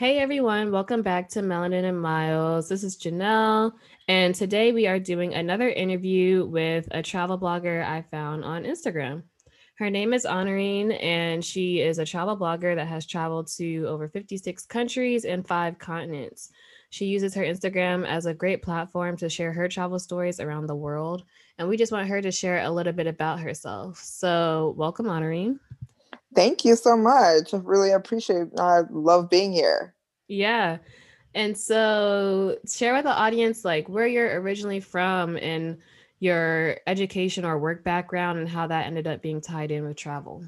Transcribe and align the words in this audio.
Hey 0.00 0.16
everyone, 0.16 0.72
welcome 0.72 1.02
back 1.02 1.28
to 1.28 1.40
Melanin 1.40 1.84
and 1.84 2.00
Miles. 2.00 2.70
This 2.70 2.84
is 2.84 2.96
Janelle, 2.96 3.72
and 4.08 4.34
today 4.34 4.72
we 4.72 4.86
are 4.86 4.98
doing 4.98 5.34
another 5.34 5.68
interview 5.68 6.46
with 6.46 6.88
a 6.90 7.02
travel 7.02 7.38
blogger 7.38 7.84
I 7.84 8.00
found 8.10 8.42
on 8.42 8.64
Instagram. 8.64 9.24
Her 9.74 9.90
name 9.90 10.14
is 10.14 10.24
Honorine, 10.24 10.92
and 10.92 11.44
she 11.44 11.82
is 11.82 11.98
a 11.98 12.06
travel 12.06 12.34
blogger 12.34 12.74
that 12.76 12.86
has 12.86 13.04
traveled 13.04 13.48
to 13.58 13.84
over 13.88 14.08
56 14.08 14.64
countries 14.64 15.26
and 15.26 15.46
five 15.46 15.78
continents. 15.78 16.48
She 16.88 17.04
uses 17.04 17.34
her 17.34 17.44
Instagram 17.44 18.06
as 18.06 18.24
a 18.24 18.32
great 18.32 18.62
platform 18.62 19.18
to 19.18 19.28
share 19.28 19.52
her 19.52 19.68
travel 19.68 19.98
stories 19.98 20.40
around 20.40 20.66
the 20.66 20.74
world. 20.74 21.24
And 21.58 21.68
we 21.68 21.76
just 21.76 21.92
want 21.92 22.08
her 22.08 22.22
to 22.22 22.32
share 22.32 22.62
a 22.62 22.70
little 22.70 22.94
bit 22.94 23.06
about 23.06 23.40
herself. 23.40 23.98
So, 23.98 24.72
welcome, 24.78 25.10
Honorine. 25.10 25.60
Thank 26.34 26.64
you 26.64 26.76
so 26.76 26.96
much. 26.96 27.52
I 27.52 27.58
really 27.58 27.90
appreciate 27.90 28.48
it. 28.52 28.60
I 28.60 28.82
love 28.90 29.28
being 29.28 29.52
here. 29.52 29.94
Yeah. 30.28 30.78
And 31.34 31.56
so, 31.56 32.58
share 32.68 32.94
with 32.94 33.04
the 33.04 33.10
audience 33.10 33.64
like 33.64 33.88
where 33.88 34.06
you're 34.06 34.40
originally 34.40 34.80
from 34.80 35.36
and 35.36 35.78
your 36.20 36.76
education 36.86 37.44
or 37.44 37.58
work 37.58 37.82
background 37.82 38.38
and 38.38 38.48
how 38.48 38.66
that 38.66 38.86
ended 38.86 39.06
up 39.06 39.22
being 39.22 39.40
tied 39.40 39.70
in 39.70 39.84
with 39.84 39.96
travel. 39.96 40.44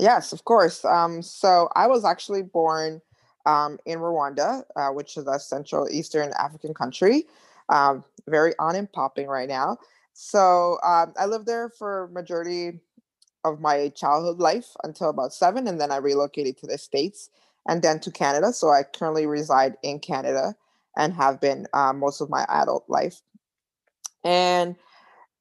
Yes, 0.00 0.32
of 0.32 0.44
course. 0.44 0.84
Um, 0.84 1.22
so 1.22 1.68
I 1.74 1.86
was 1.86 2.04
actually 2.04 2.42
born 2.42 3.02
um, 3.46 3.78
in 3.86 3.98
Rwanda, 3.98 4.62
uh, 4.76 4.88
which 4.90 5.16
is 5.16 5.26
a 5.26 5.38
Central 5.38 5.88
Eastern 5.90 6.32
African 6.38 6.72
country, 6.74 7.26
um, 7.68 8.04
very 8.26 8.54
on 8.58 8.76
and 8.76 8.90
popping 8.90 9.26
right 9.26 9.48
now. 9.48 9.78
So 10.14 10.78
um, 10.82 11.12
I 11.18 11.26
lived 11.26 11.46
there 11.46 11.68
for 11.68 12.08
majority 12.12 12.80
of 13.48 13.60
my 13.60 13.88
childhood 13.90 14.38
life 14.38 14.76
until 14.84 15.10
about 15.10 15.32
seven, 15.32 15.66
and 15.66 15.80
then 15.80 15.90
I 15.90 15.96
relocated 15.96 16.58
to 16.58 16.66
the 16.66 16.78
states 16.78 17.30
and 17.66 17.82
then 17.82 18.00
to 18.00 18.10
Canada. 18.10 18.52
So 18.52 18.70
I 18.70 18.82
currently 18.82 19.26
reside 19.26 19.76
in 19.82 20.00
Canada 20.00 20.54
and 20.96 21.12
have 21.14 21.40
been 21.40 21.66
uh, 21.72 21.92
most 21.92 22.20
of 22.20 22.30
my 22.30 22.44
adult 22.48 22.84
life. 22.88 23.20
And 24.24 24.76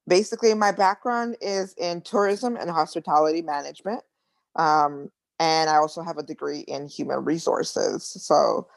basically, 0.08 0.54
my 0.54 0.72
background 0.72 1.38
is 1.42 1.74
in 1.74 2.02
tourism 2.02 2.56
and 2.56 2.70
hospitality 2.70 3.42
management. 3.42 4.02
Um, 4.56 5.12
and 5.40 5.70
I 5.70 5.76
also 5.76 6.02
have 6.02 6.18
a 6.18 6.24
degree 6.24 6.62
in 6.62 6.88
human 6.88 7.24
resources. 7.24 8.04
So, 8.04 8.68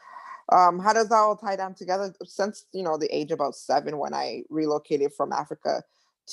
um, 0.51 0.79
how 0.79 0.93
does 0.93 1.09
that 1.09 1.15
all 1.15 1.35
tie 1.35 1.55
down 1.55 1.75
together? 1.75 2.13
Since 2.23 2.65
you 2.73 2.83
know 2.83 2.97
the 2.97 3.13
age 3.15 3.31
about 3.31 3.55
seven, 3.55 3.97
when 3.97 4.13
I 4.13 4.43
relocated 4.49 5.13
from 5.13 5.31
Africa 5.31 5.83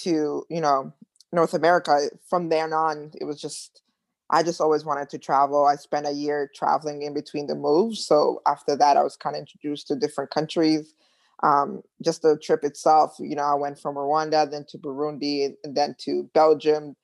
to 0.03 0.45
you 0.49 0.61
know 0.61 0.93
North 1.33 1.55
America, 1.55 2.09
from 2.29 2.49
then 2.49 2.73
on, 2.73 3.13
it 3.21 3.25
was 3.25 3.41
just 3.41 3.83
I 4.31 4.43
just 4.43 4.61
always 4.61 4.85
wanted 4.85 5.09
to 5.11 5.19
travel. 5.19 5.65
I 5.67 5.77
spent 5.77 6.07
a 6.07 6.13
year 6.13 6.51
traveling 6.55 7.03
in 7.03 7.15
between 7.15 7.47
the 7.47 7.55
moves. 7.55 8.07
So 8.07 8.43
after 8.47 8.77
that, 8.77 8.97
I 8.97 9.03
was 9.03 9.17
kind 9.17 9.35
of 9.37 9.41
introduced 9.41 9.89
to 9.89 9.97
different 9.97 10.31
countries 10.31 10.95
um, 11.43 11.83
just 12.03 12.23
the 12.23 12.37
trip 12.37 12.65
itself, 12.65 13.17
you 13.21 13.37
know, 13.37 13.45
I 13.45 13.55
went 13.55 13.79
from 13.79 13.95
Rwanda, 13.95 14.51
then 14.51 14.65
to 14.71 14.79
Burundi, 14.79 15.55
and 15.63 15.77
then 15.77 15.95
to 16.01 16.25
Belgium, 16.35 16.97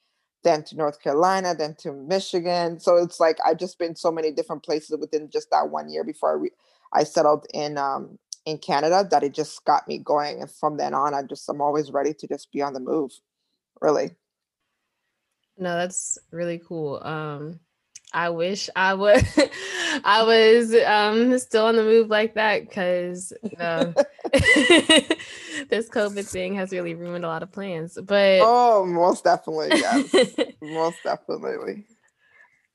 then 0.42 0.64
to 0.64 0.76
North 0.76 1.00
Carolina, 1.00 1.54
then 1.54 1.76
to 1.80 1.92
Michigan. 1.92 2.80
So 2.80 2.96
it's 2.96 3.20
like 3.20 3.38
I've 3.46 3.58
just 3.58 3.78
been 3.78 3.94
so 3.94 4.10
many 4.10 4.32
different 4.32 4.64
places 4.64 4.96
within 4.98 5.30
just 5.30 5.50
that 5.50 5.70
one 5.70 5.88
year 5.88 6.02
before 6.04 6.30
I, 6.30 6.34
re- 6.34 6.50
I 6.92 7.04
settled 7.04 7.46
in 7.54 7.78
um, 7.78 8.18
in 8.44 8.58
Canada 8.58 9.06
that 9.10 9.22
it 9.22 9.34
just 9.34 9.64
got 9.64 9.86
me 9.86 9.98
going. 9.98 10.40
And 10.40 10.50
from 10.50 10.76
then 10.78 10.94
on, 10.94 11.14
I 11.14 11.22
just 11.22 11.48
I'm 11.48 11.60
always 11.60 11.92
ready 11.92 12.12
to 12.14 12.26
just 12.26 12.50
be 12.52 12.60
on 12.60 12.74
the 12.74 12.80
move. 12.80 13.12
Really. 13.80 14.12
No, 15.56 15.76
that's 15.76 16.18
really 16.30 16.60
cool. 16.66 17.00
Um, 17.02 17.60
I 18.14 18.30
wish 18.30 18.70
I 18.76 18.94
would 18.94 19.26
I 20.04 20.22
was 20.22 20.72
um 20.86 21.36
still 21.38 21.66
on 21.66 21.76
the 21.76 21.82
move 21.82 22.08
like 22.08 22.34
that 22.34 22.60
because 22.68 23.32
know 23.58 23.92
this 24.32 25.88
COVID 25.90 26.26
thing 26.28 26.54
has 26.54 26.70
really 26.70 26.94
ruined 26.94 27.24
a 27.24 27.28
lot 27.28 27.42
of 27.42 27.50
plans. 27.50 27.98
But 28.00 28.40
oh, 28.42 28.86
most 28.86 29.24
definitely, 29.24 29.70
yes, 29.80 30.14
most 30.62 31.02
definitely. 31.02 31.84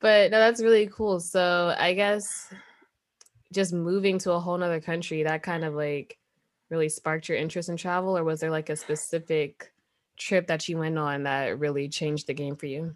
But 0.00 0.30
no, 0.30 0.38
that's 0.38 0.62
really 0.62 0.88
cool. 0.88 1.20
So 1.20 1.74
I 1.78 1.94
guess 1.94 2.52
just 3.52 3.72
moving 3.72 4.18
to 4.20 4.32
a 4.32 4.40
whole 4.40 4.58
nother 4.58 4.80
country 4.80 5.22
that 5.22 5.42
kind 5.42 5.64
of 5.64 5.74
like 5.74 6.18
really 6.68 6.88
sparked 6.90 7.28
your 7.30 7.38
interest 7.38 7.70
in 7.70 7.78
travel, 7.78 8.16
or 8.16 8.24
was 8.24 8.40
there 8.40 8.50
like 8.50 8.68
a 8.68 8.76
specific 8.76 9.72
trip 10.20 10.46
that 10.46 10.68
you 10.68 10.78
went 10.78 10.98
on 10.98 11.24
that 11.24 11.58
really 11.58 11.88
changed 11.88 12.26
the 12.26 12.34
game 12.34 12.54
for 12.54 12.66
you? 12.66 12.94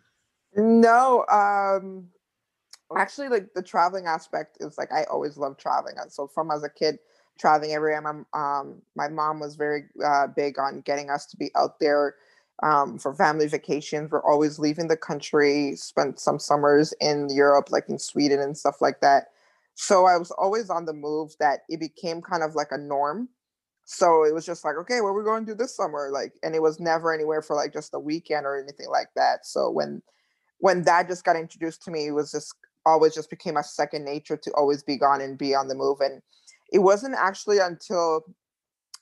No, 0.55 1.25
um, 1.27 2.09
actually 2.97 3.29
like 3.29 3.53
the 3.55 3.63
traveling 3.63 4.07
aspect 4.07 4.59
is 4.61 4.79
like 4.79 4.93
I 4.93 5.05
always 5.05 5.37
loved 5.37 5.59
traveling. 5.59 5.97
So 6.09 6.29
from 6.29 6.51
as 6.51 6.63
a 6.63 6.69
kid, 6.69 6.99
traveling 7.39 7.73
everywhere. 7.73 8.01
My 8.01 8.59
um 8.59 8.83
my 8.95 9.09
mom 9.09 9.41
was 9.41 9.57
very 9.57 9.85
uh, 10.05 10.29
big 10.29 10.59
on 10.59 10.81
getting 10.83 11.11
us 11.11 11.27
to 11.27 11.37
be 11.37 11.51
out 11.57 11.81
there 11.81 12.17
um, 12.63 12.99
for 12.99 13.15
family 13.15 13.49
vacations. 13.49 14.11
We're 14.11 14.23
always 14.23 14.59
leaving 14.59 14.89
the 14.89 14.97
country. 14.97 15.75
Spent 15.77 16.21
some 16.21 16.39
summers 16.39 16.95
in 17.01 17.29
Europe, 17.31 17.71
like 17.71 17.89
in 17.89 17.99
Sweden 17.99 18.41
and 18.41 18.57
stuff 18.57 18.81
like 18.81 19.01
that. 19.01 19.29
So 19.75 20.07
I 20.07 20.17
was 20.17 20.31
always 20.31 20.71
on 20.71 20.85
the 20.85 20.93
move. 20.93 21.35
That 21.41 21.61
it 21.69 21.81
became 21.81 22.23
kind 22.23 22.43
of 22.43 22.55
like 22.55 22.69
a 22.71 22.79
norm. 22.79 23.29
So 23.85 24.25
it 24.25 24.33
was 24.35 24.47
just 24.47 24.65
like, 24.65 24.77
okay, 24.77 25.01
what 25.01 25.09
are 25.09 25.19
we 25.19 25.25
going 25.25 25.45
to 25.45 25.53
do 25.53 25.57
this 25.57 25.77
summer? 25.77 26.11
Like, 26.13 26.33
and 26.43 26.55
it 26.55 26.63
was 26.63 26.81
never 26.81 27.13
anywhere 27.13 27.43
for 27.43 27.55
like 27.55 27.73
just 27.73 27.95
a 27.95 27.99
weekend 27.99 28.47
or 28.47 28.61
anything 28.61 28.89
like 28.91 29.09
that. 29.15 29.47
So 29.47 29.71
when 29.71 30.03
when 30.59 30.83
that 30.85 31.09
just 31.09 31.25
got 31.25 31.37
introduced 31.37 31.83
to 31.83 31.91
me, 31.91 32.07
it 32.07 32.13
was 32.13 32.33
just 32.33 32.55
always 32.87 33.15
just 33.15 33.31
became 33.31 33.57
a 33.57 33.65
second 33.65 34.05
nature 34.05 34.37
to 34.37 34.51
always 34.53 34.83
be 34.83 34.97
gone 34.97 35.21
and 35.21 35.37
be 35.37 35.55
on 35.55 35.69
the 35.69 35.75
move. 35.75 36.01
And 36.01 36.23
it 36.73 36.79
wasn't 36.79 37.15
actually 37.15 37.59
until 37.59 38.25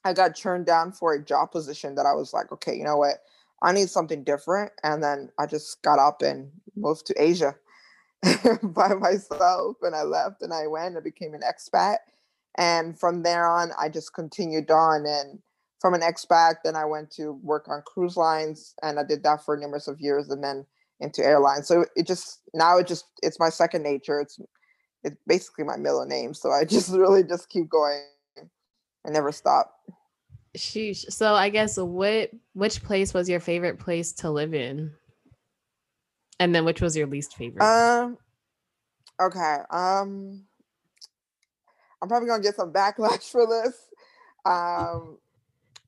I 0.05 0.13
got 0.13 0.37
turned 0.37 0.67
down 0.67 0.93
for 0.93 1.15
a 1.15 1.25
job 1.25 1.53
position 1.53 1.95
that 1.95 2.07
I 2.07 2.13
was 2.13 2.33
like, 2.33 2.51
okay, 2.53 2.75
you 2.75 2.85
know 2.85 2.97
what? 2.97 3.19
I 3.63 3.73
need 3.73 3.91
something 3.91 4.25
different. 4.25 4.73
And 4.83 5.03
then 5.03 5.31
I 5.39 5.47
just 5.47 5.81
got 5.83 5.99
up 5.99 6.23
and 6.23 6.51
moved 6.75 7.07
to 7.07 7.23
Asia 7.23 7.55
by 8.63 8.95
myself. 8.95 9.77
And 9.83 9.95
I 9.95 10.03
left 10.03 10.43
and 10.43 10.53
I 10.53 10.67
went 10.67 10.97
and 10.97 11.05
became 11.05 11.35
an 11.35 11.43
expat. 11.43 11.99
And 12.59 12.99
from 12.99 13.23
there 13.23 13.47
on, 13.47 13.71
I 13.81 13.89
just 13.89 14.15
continued 14.15 14.71
on. 14.71 15.07
And 15.07 15.39
from 15.81 15.95
an 15.95 16.03
expat, 16.03 16.57
then 16.65 16.77
I 16.77 16.85
went 16.85 17.11
to 17.13 17.33
work 17.43 17.69
on 17.69 17.83
cruise 17.87 18.17
lines 18.17 18.75
and 18.83 18.99
I 18.99 19.05
did 19.05 19.23
that 19.25 19.45
for 19.45 19.57
numerous 19.57 19.89
of 19.89 20.01
years. 20.01 20.29
And 20.31 20.43
then 20.43 20.67
into 21.03 21.23
airlines. 21.23 21.67
So 21.67 21.85
it 21.97 22.07
just 22.07 22.41
now 22.55 22.79
it 22.79 22.87
just 22.87 23.05
it's 23.23 23.39
my 23.39 23.51
second 23.51 23.83
nature. 23.83 24.21
It's 24.21 24.39
it's 25.05 25.17
basically 25.27 25.65
my 25.65 25.77
middle 25.77 26.07
name. 26.07 26.33
So 26.33 26.51
I 26.51 26.65
just 26.69 26.93
really 26.93 27.25
just 27.25 27.51
keep 27.51 27.69
going. 27.69 28.03
I 29.07 29.11
never 29.11 29.33
stop. 29.33 29.75
Sheesh. 30.57 31.11
So 31.11 31.35
I 31.35 31.49
guess 31.49 31.77
what 31.77 32.31
which 32.55 32.83
place 32.83 33.13
was 33.13 33.29
your 33.29 33.41
favorite 33.41 33.79
place 33.79 34.13
to 34.15 34.31
live 34.31 34.55
in? 34.55 34.93
And 36.39 36.55
then 36.55 36.65
which 36.65 36.81
was 36.81 36.97
your 36.97 37.07
least 37.07 37.37
favorite? 37.37 37.65
Um 37.65 38.17
okay. 39.21 39.59
Um 39.71 40.45
I'm 42.03 42.09
probably 42.09 42.29
gonna 42.29 42.45
get 42.45 42.57
some 42.57 42.73
backlash 42.75 43.31
for 43.33 43.47
this. 43.49 43.77
Um 44.47 45.19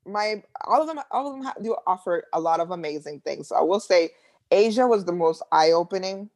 my 0.06 0.42
all 0.66 0.80
of 0.82 0.88
them 0.88 1.00
all 1.10 1.28
of 1.32 1.42
them 1.42 1.52
do 1.62 1.76
offer 1.86 2.24
a 2.32 2.40
lot 2.40 2.60
of 2.60 2.70
amazing 2.70 3.20
things. 3.20 3.48
So 3.48 3.56
I 3.56 3.62
will 3.62 3.80
say 3.80 4.10
Asia 4.50 4.86
was 4.86 5.04
the 5.04 5.12
most 5.12 5.42
eye-opening 5.52 6.30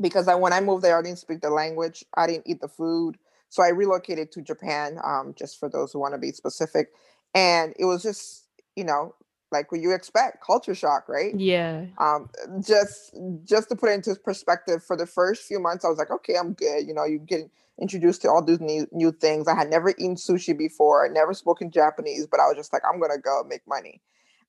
because 0.00 0.28
I 0.28 0.34
when 0.34 0.52
I 0.52 0.60
moved 0.60 0.84
there, 0.84 0.98
I 0.98 1.02
didn't 1.02 1.18
speak 1.18 1.40
the 1.40 1.50
language, 1.50 2.04
I 2.16 2.26
didn't 2.26 2.46
eat 2.46 2.60
the 2.60 2.68
food. 2.68 3.18
So 3.48 3.62
I 3.62 3.68
relocated 3.68 4.32
to 4.32 4.42
Japan, 4.42 4.98
um, 5.04 5.34
just 5.38 5.58
for 5.60 5.68
those 5.68 5.92
who 5.92 6.00
want 6.00 6.14
to 6.14 6.18
be 6.18 6.32
specific. 6.32 6.88
And 7.34 7.74
it 7.78 7.84
was 7.84 8.02
just, 8.02 8.46
you 8.74 8.84
know, 8.84 9.14
like 9.56 9.72
what 9.72 9.80
you 9.80 9.92
expect, 9.92 10.44
culture 10.44 10.74
shock, 10.74 11.08
right? 11.08 11.34
Yeah. 11.38 11.86
Um, 11.98 12.28
just 12.60 13.16
just 13.44 13.68
to 13.70 13.76
put 13.76 13.90
it 13.90 13.94
into 13.94 14.14
perspective, 14.16 14.82
for 14.84 14.96
the 14.96 15.06
first 15.06 15.44
few 15.44 15.58
months, 15.58 15.84
I 15.84 15.88
was 15.88 15.98
like, 15.98 16.10
okay, 16.10 16.36
I'm 16.36 16.52
good. 16.52 16.86
You 16.86 16.94
know, 16.94 17.04
you 17.04 17.18
get 17.18 17.50
introduced 17.80 18.22
to 18.22 18.28
all 18.28 18.44
these 18.44 18.60
new 18.60 18.86
new 18.92 19.12
things. 19.12 19.48
I 19.48 19.54
had 19.54 19.70
never 19.70 19.90
eaten 19.90 20.16
sushi 20.16 20.56
before, 20.56 21.06
I 21.06 21.08
never 21.08 21.34
spoken 21.34 21.70
Japanese, 21.70 22.26
but 22.26 22.40
I 22.40 22.46
was 22.46 22.56
just 22.56 22.72
like, 22.72 22.82
I'm 22.90 23.00
gonna 23.00 23.18
go 23.18 23.42
make 23.48 23.66
money. 23.66 24.00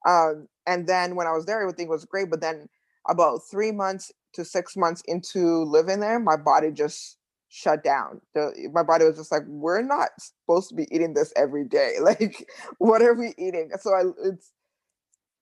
Um, 0.06 0.48
and 0.65 0.88
then 0.88 1.15
when 1.15 1.27
I 1.27 1.31
was 1.31 1.45
there, 1.45 1.62
everything 1.62 1.89
was 1.89 2.06
great. 2.06 2.30
But 2.30 2.42
then 2.42 2.69
about 3.07 3.39
three 3.50 3.71
months 3.71 4.12
to 4.33 4.45
six 4.45 4.75
months 4.77 5.01
into 5.07 5.63
living 5.63 6.00
there, 6.00 6.19
my 6.19 6.38
body 6.38 6.71
just 6.71 7.18
shut 7.50 7.83
down. 7.83 8.21
The, 8.33 8.69
my 8.74 8.83
body 8.83 9.06
was 9.06 9.18
just 9.18 9.31
like, 9.31 9.44
we're 9.48 9.81
not 9.81 10.09
supposed 10.19 10.69
to 10.69 10.75
be 10.75 10.88
eating 10.94 11.13
this 11.13 11.33
every 11.36 11.65
day. 11.65 11.95
Like, 12.01 12.48
what 12.77 13.01
are 13.01 13.13
we 13.13 13.33
eating? 13.38 13.71
So 13.80 13.94
I, 13.94 14.04
it's 14.24 14.51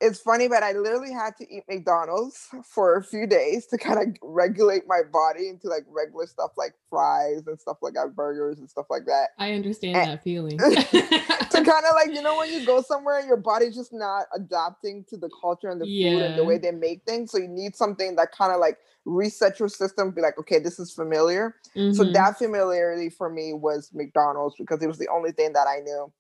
it's 0.05 0.19
funny, 0.19 0.47
but 0.47 0.63
I 0.63 0.73
literally 0.73 1.11
had 1.11 1.35
to 1.37 1.53
eat 1.53 1.63
McDonald's 1.67 2.47
for 2.63 2.97
a 2.97 3.03
few 3.03 3.27
days 3.27 3.65
to 3.67 3.77
kind 3.77 3.99
of 3.99 4.15
regulate 4.21 4.83
my 4.87 5.01
body 5.11 5.49
into 5.49 5.67
like 5.67 5.85
regular 5.89 6.27
stuff 6.27 6.51
like 6.57 6.73
fries 6.89 7.47
and 7.47 7.59
stuff 7.59 7.77
like 7.81 7.93
that, 7.95 8.15
burgers 8.15 8.59
and 8.59 8.69
stuff 8.69 8.85
like 8.89 9.05
that. 9.05 9.29
I 9.39 9.53
understand 9.53 9.97
and, 9.97 10.11
that 10.11 10.23
feeling. 10.23 10.57
to 10.59 10.65
kind 11.51 11.67
of 11.67 11.95
like, 11.95 12.13
you 12.13 12.21
know, 12.21 12.37
when 12.37 12.51
you 12.51 12.65
go 12.65 12.81
somewhere 12.81 13.19
and 13.19 13.27
your 13.27 13.37
body's 13.37 13.75
just 13.75 13.93
not 13.93 14.27
adapting 14.35 15.03
to 15.09 15.17
the 15.17 15.29
culture 15.41 15.69
and 15.69 15.81
the 15.81 15.87
yeah. 15.87 16.11
food 16.11 16.21
and 16.21 16.37
the 16.37 16.43
way 16.43 16.57
they 16.57 16.71
make 16.71 17.03
things. 17.03 17.31
So 17.31 17.37
you 17.37 17.47
need 17.47 17.75
something 17.75 18.15
that 18.15 18.31
kind 18.31 18.53
of 18.53 18.59
like 18.59 18.77
reset 19.05 19.59
your 19.59 19.69
system, 19.69 20.11
be 20.11 20.21
like, 20.21 20.37
okay, 20.39 20.59
this 20.59 20.79
is 20.79 20.91
familiar. 20.91 21.55
Mm-hmm. 21.75 21.93
So 21.93 22.11
that 22.11 22.37
familiarity 22.37 23.09
for 23.09 23.29
me 23.29 23.53
was 23.53 23.89
McDonald's 23.93 24.55
because 24.57 24.81
it 24.81 24.87
was 24.87 24.97
the 24.97 25.09
only 25.09 25.31
thing 25.31 25.53
that 25.53 25.67
I 25.67 25.79
knew 25.79 26.11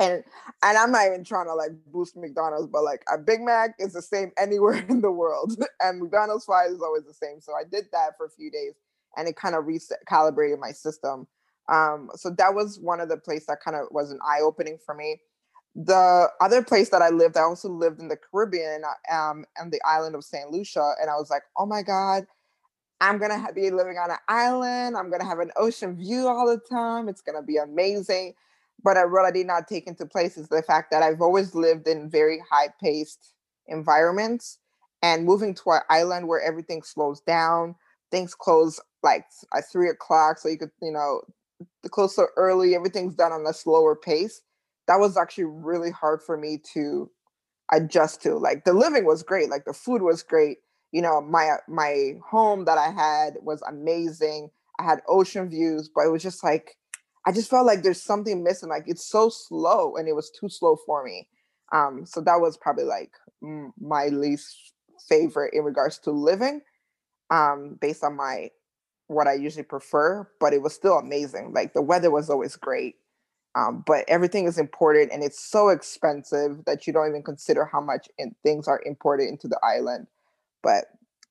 and 0.00 0.24
and 0.62 0.78
I'm 0.78 0.90
not 0.90 1.06
even 1.06 1.24
trying 1.24 1.46
to 1.46 1.54
like 1.54 1.70
boost 1.92 2.16
McDonald's, 2.16 2.68
but 2.68 2.82
like 2.82 3.04
a 3.12 3.18
Big 3.18 3.40
Mac 3.40 3.74
is 3.78 3.92
the 3.92 4.02
same 4.02 4.32
anywhere 4.38 4.84
in 4.88 5.00
the 5.00 5.10
world, 5.12 5.56
and 5.80 6.00
McDonald's 6.00 6.44
fries 6.44 6.70
is 6.70 6.82
always 6.82 7.04
the 7.04 7.14
same. 7.14 7.40
So 7.40 7.52
I 7.54 7.62
did 7.64 7.86
that 7.92 8.16
for 8.16 8.26
a 8.26 8.30
few 8.30 8.50
days, 8.50 8.74
and 9.16 9.28
it 9.28 9.36
kind 9.36 9.54
of 9.54 9.66
reset 9.66 9.98
calibrated 10.08 10.58
my 10.58 10.72
system. 10.72 11.26
Um, 11.68 12.10
so 12.14 12.30
that 12.30 12.54
was 12.54 12.78
one 12.78 13.00
of 13.00 13.08
the 13.08 13.16
places 13.16 13.46
that 13.46 13.60
kind 13.64 13.76
of 13.76 13.86
was 13.90 14.10
an 14.10 14.18
eye 14.24 14.40
opening 14.42 14.78
for 14.84 14.94
me. 14.94 15.20
The 15.76 16.28
other 16.40 16.62
place 16.62 16.90
that 16.90 17.02
I 17.02 17.08
lived, 17.08 17.36
I 17.36 17.42
also 17.42 17.68
lived 17.68 18.00
in 18.00 18.08
the 18.08 18.16
Caribbean, 18.16 18.82
um, 19.10 19.44
and 19.56 19.72
the 19.72 19.80
island 19.84 20.14
of 20.14 20.24
Saint 20.24 20.50
Lucia, 20.50 20.94
and 21.00 21.10
I 21.10 21.14
was 21.16 21.30
like, 21.30 21.42
oh 21.56 21.66
my 21.66 21.82
god. 21.82 22.26
I'm 23.00 23.18
gonna 23.18 23.46
be 23.54 23.70
living 23.70 23.98
on 23.98 24.10
an 24.10 24.18
island. 24.28 24.96
I'm 24.96 25.10
gonna 25.10 25.26
have 25.26 25.40
an 25.40 25.50
ocean 25.56 25.96
view 25.96 26.28
all 26.28 26.46
the 26.46 26.60
time. 26.70 27.08
It's 27.08 27.20
gonna 27.20 27.42
be 27.42 27.58
amazing 27.58 28.34
but 28.82 28.96
I, 28.96 29.04
I 29.04 29.30
did 29.30 29.46
not 29.46 29.68
take 29.68 29.86
into 29.86 30.06
place 30.06 30.36
is 30.36 30.48
the 30.48 30.62
fact 30.62 30.90
that 30.90 31.02
I've 31.02 31.20
always 31.20 31.54
lived 31.54 31.88
in 31.88 32.10
very 32.10 32.42
high 32.50 32.68
paced 32.80 33.34
environments 33.66 34.58
and 35.02 35.24
moving 35.24 35.54
to 35.54 35.70
an 35.72 35.80
island 35.90 36.28
where 36.28 36.40
everything 36.40 36.82
slows 36.82 37.20
down, 37.20 37.74
things 38.10 38.34
close 38.34 38.80
like 39.02 39.26
at 39.54 39.64
three 39.70 39.88
o'clock. 39.88 40.38
So 40.38 40.48
you 40.48 40.58
could, 40.58 40.70
you 40.80 40.92
know, 40.92 41.22
the 41.82 41.88
close 41.88 42.16
so 42.16 42.26
early, 42.36 42.74
everything's 42.74 43.14
done 43.14 43.32
on 43.32 43.46
a 43.46 43.52
slower 43.52 43.94
pace. 43.94 44.42
That 44.86 45.00
was 45.00 45.16
actually 45.16 45.44
really 45.44 45.90
hard 45.90 46.22
for 46.22 46.36
me 46.36 46.60
to 46.74 47.10
adjust 47.72 48.22
to. 48.22 48.36
Like 48.36 48.64
the 48.64 48.72
living 48.72 49.04
was 49.04 49.22
great, 49.22 49.50
like 49.50 49.64
the 49.64 49.72
food 49.72 50.02
was 50.02 50.22
great. 50.22 50.58
You 50.92 51.02
know, 51.02 51.20
my 51.20 51.56
my 51.68 52.14
home 52.24 52.64
that 52.66 52.78
I 52.78 52.90
had 52.90 53.34
was 53.42 53.62
amazing. 53.62 54.50
I 54.78 54.84
had 54.84 55.00
ocean 55.08 55.48
views, 55.48 55.88
but 55.94 56.06
it 56.06 56.10
was 56.10 56.22
just 56.22 56.44
like 56.44 56.76
I 57.26 57.32
just 57.32 57.50
felt 57.50 57.66
like 57.66 57.82
there's 57.82 58.02
something 58.02 58.42
missing. 58.42 58.68
Like 58.68 58.84
it's 58.86 59.06
so 59.06 59.28
slow, 59.28 59.96
and 59.96 60.08
it 60.08 60.12
was 60.14 60.30
too 60.30 60.48
slow 60.48 60.76
for 60.86 61.04
me. 61.04 61.28
Um, 61.72 62.04
so 62.06 62.20
that 62.20 62.40
was 62.40 62.56
probably 62.56 62.84
like 62.84 63.12
my 63.80 64.06
least 64.06 64.72
favorite 65.08 65.54
in 65.54 65.64
regards 65.64 65.98
to 66.00 66.10
living, 66.10 66.60
um, 67.30 67.78
based 67.80 68.04
on 68.04 68.16
my 68.16 68.50
what 69.08 69.26
I 69.28 69.34
usually 69.34 69.64
prefer. 69.64 70.28
But 70.40 70.52
it 70.54 70.62
was 70.62 70.74
still 70.74 70.98
amazing. 70.98 71.52
Like 71.54 71.74
the 71.74 71.82
weather 71.82 72.10
was 72.10 72.30
always 72.30 72.56
great, 72.56 72.96
um, 73.54 73.84
but 73.86 74.04
everything 74.08 74.46
is 74.46 74.58
imported, 74.58 75.10
and 75.10 75.22
it's 75.22 75.40
so 75.40 75.68
expensive 75.70 76.64
that 76.66 76.86
you 76.86 76.92
don't 76.92 77.08
even 77.10 77.22
consider 77.22 77.66
how 77.66 77.80
much 77.80 78.08
in- 78.18 78.36
things 78.44 78.68
are 78.68 78.82
imported 78.86 79.28
into 79.28 79.48
the 79.48 79.60
island. 79.64 80.06
But 80.62 80.86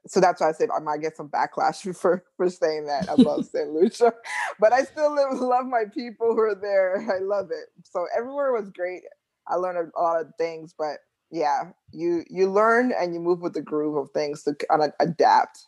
so 0.07 0.19
that's 0.19 0.41
why 0.41 0.49
I 0.49 0.51
said 0.51 0.69
I 0.75 0.79
might 0.79 1.01
get 1.01 1.17
some 1.17 1.29
backlash 1.29 1.95
for 1.99 2.23
for 2.37 2.49
saying 2.49 2.85
that 2.87 3.07
about 3.09 3.45
St. 3.51 3.69
Lucia, 3.71 4.13
but 4.59 4.73
I 4.73 4.83
still 4.83 5.13
live, 5.13 5.39
love 5.39 5.65
my 5.65 5.85
people 5.93 6.33
who 6.33 6.39
are 6.39 6.55
there. 6.55 6.97
I 7.15 7.19
love 7.19 7.49
it. 7.51 7.69
So 7.83 8.05
everywhere 8.17 8.51
was 8.51 8.69
great. 8.69 9.03
I 9.47 9.55
learned 9.55 9.91
a 9.95 10.01
lot 10.01 10.21
of 10.21 10.27
things, 10.37 10.73
but 10.77 10.97
yeah, 11.31 11.71
you 11.91 12.23
you 12.29 12.49
learn 12.49 12.93
and 12.97 13.13
you 13.13 13.19
move 13.19 13.41
with 13.41 13.53
the 13.53 13.61
groove 13.61 13.97
of 13.97 14.11
things 14.11 14.43
to 14.43 14.53
kind 14.53 14.83
of 14.83 14.91
adapt 14.99 15.67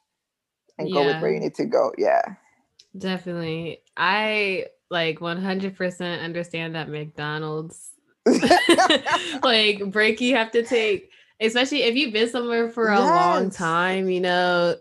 and 0.78 0.90
yeah. 0.90 0.94
go 0.94 1.06
with 1.06 1.22
where 1.22 1.34
you 1.34 1.40
need 1.40 1.56
to 1.56 1.66
go. 1.66 1.92
Yeah, 1.98 2.22
definitely. 2.98 3.82
I 3.98 4.68
like 4.92 5.20
100% 5.20 6.22
understand 6.22 6.76
that 6.76 6.90
McDonald's 6.90 7.92
like 9.44 9.84
break 9.92 10.22
you 10.22 10.36
have 10.36 10.52
to 10.52 10.64
take 10.64 11.10
especially 11.40 11.84
if 11.84 11.96
you've 11.96 12.14
been 12.14 12.30
somewhere 12.30 12.70
for 12.70 12.88
a 12.88 12.98
yes. 12.98 13.10
long 13.10 13.50
time, 13.50 14.10
you 14.10 14.22
know, 14.22 14.76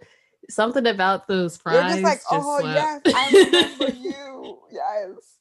something 0.49 0.87
about 0.87 1.27
those 1.27 1.56
fries. 1.56 1.75
You're 1.75 1.89
just 1.89 2.03
like, 2.03 2.19
just 2.19 2.31
oh 2.31 2.61
yes, 2.62 3.01
I 3.06 3.47
remember 3.79 3.99
you. 4.01 4.59
Yes. 4.71 5.35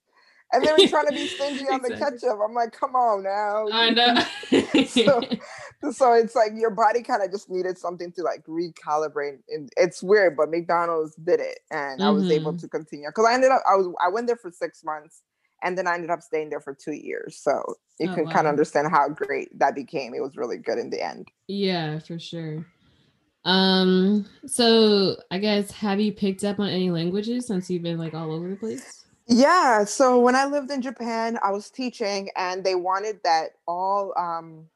And 0.53 0.63
then 0.63 0.75
we're 0.77 0.87
trying 0.87 1.07
to 1.07 1.13
be 1.13 1.25
stingy 1.25 1.65
on 1.67 1.79
exactly. 1.79 1.89
the 1.89 1.97
ketchup. 1.97 2.39
I'm 2.47 2.53
like, 2.53 2.71
come 2.73 2.95
on 2.95 3.23
now. 3.23 3.65
I 3.71 3.89
know. 3.89 4.85
so, 4.85 5.21
so 5.91 6.13
it's 6.13 6.35
like 6.35 6.51
your 6.55 6.69
body 6.69 7.01
kind 7.01 7.23
of 7.23 7.31
just 7.31 7.49
needed 7.49 7.75
something 7.79 8.11
to 8.11 8.21
like 8.21 8.45
recalibrate. 8.45 9.39
And 9.49 9.71
it's 9.77 10.03
weird, 10.03 10.37
but 10.37 10.51
McDonald's 10.51 11.15
did 11.15 11.39
it, 11.39 11.59
and 11.71 11.99
mm-hmm. 11.99 12.07
I 12.07 12.11
was 12.11 12.29
able 12.29 12.51
mm-hmm. 12.51 12.59
to 12.59 12.67
continue 12.67 13.07
because 13.07 13.25
I 13.27 13.33
ended 13.33 13.51
up 13.51 13.63
I 13.67 13.75
was 13.75 13.87
I 14.03 14.09
went 14.09 14.27
there 14.27 14.35
for 14.35 14.51
six 14.51 14.83
months 14.83 15.23
and 15.63 15.77
then 15.77 15.87
I 15.87 15.95
ended 15.95 16.09
up 16.09 16.21
staying 16.21 16.49
there 16.49 16.59
for 16.59 16.73
two 16.73 16.93
years. 16.93 17.37
So 17.37 17.75
you 17.99 18.09
oh, 18.09 18.15
can 18.15 18.25
wow. 18.25 18.31
kind 18.31 18.47
of 18.47 18.51
understand 18.51 18.89
how 18.89 19.09
great 19.09 19.57
that 19.59 19.75
became. 19.75 20.13
It 20.13 20.21
was 20.21 20.37
really 20.37 20.57
good 20.57 20.77
in 20.77 20.89
the 20.89 21.03
end. 21.03 21.29
Yeah, 21.47 21.99
for 21.99 22.19
sure. 22.19 22.65
Um, 23.45 24.25
so 24.45 25.17
I 25.31 25.37
guess 25.39 25.71
have 25.71 25.99
you 25.99 26.11
picked 26.11 26.43
up 26.43 26.59
on 26.59 26.69
any 26.69 26.89
languages 26.91 27.47
since 27.47 27.69
you've 27.69 27.83
been 27.83 27.97
like 27.97 28.13
all 28.13 28.31
over 28.31 28.49
the 28.49 28.55
place? 28.55 29.05
Yeah. 29.27 29.85
So 29.85 30.19
when 30.19 30.35
I 30.35 30.45
lived 30.45 30.71
in 30.71 30.81
Japan, 30.81 31.39
I 31.43 31.51
was 31.51 31.69
teaching 31.69 32.29
and 32.35 32.63
they 32.63 32.75
wanted 32.75 33.19
that 33.23 33.51
all 33.67 34.13
um 34.17 34.67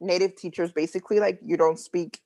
native 0.00 0.36
teachers 0.36 0.72
basically 0.72 1.20
like 1.20 1.38
you 1.42 1.56
don't 1.56 1.78
speak 1.78 2.20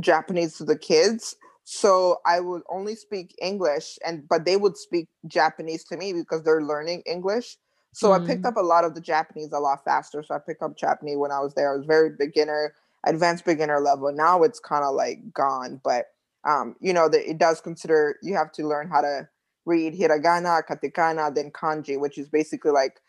Japanese 0.00 0.56
to 0.58 0.64
the 0.64 0.78
kids. 0.78 1.36
So 1.68 2.18
I 2.24 2.38
would 2.38 2.62
only 2.70 2.94
speak 2.94 3.34
English 3.42 3.98
and 4.06 4.28
but 4.28 4.44
they 4.44 4.56
would 4.56 4.76
speak 4.76 5.08
Japanese 5.26 5.82
to 5.86 5.96
me 5.96 6.12
because 6.12 6.44
they're 6.44 6.62
learning 6.62 7.02
English. 7.06 7.56
So 7.92 8.10
mm. 8.10 8.22
I 8.22 8.24
picked 8.24 8.42
mm. 8.42 8.48
up 8.48 8.56
a 8.56 8.60
lot 8.60 8.84
of 8.84 8.94
the 8.94 9.00
Japanese 9.00 9.50
a 9.52 9.58
lot 9.58 9.84
faster. 9.84 10.22
So 10.22 10.36
I 10.36 10.38
picked 10.38 10.62
up 10.62 10.76
Japanese 10.76 11.16
when 11.16 11.32
I 11.32 11.40
was 11.40 11.54
there. 11.54 11.72
I 11.72 11.76
was 11.76 11.84
very 11.84 12.10
beginner, 12.16 12.72
advanced 13.04 13.44
beginner 13.44 13.80
level. 13.80 14.12
Now 14.12 14.44
it's 14.44 14.60
kind 14.60 14.84
of 14.84 14.94
like 14.94 15.32
gone, 15.34 15.80
but 15.82 16.04
um, 16.48 16.76
you 16.78 16.92
know, 16.92 17.08
that 17.08 17.28
it 17.28 17.38
does 17.38 17.60
consider 17.60 18.16
you 18.22 18.36
have 18.36 18.52
to 18.52 18.68
learn 18.68 18.88
how 18.88 19.00
to 19.00 19.28
read 19.64 19.98
hiragana, 19.98 20.62
katakana, 20.64 21.34
then 21.34 21.50
kanji, 21.50 21.98
which 21.98 22.16
is 22.16 22.28
basically 22.28 22.70
like 22.70 23.00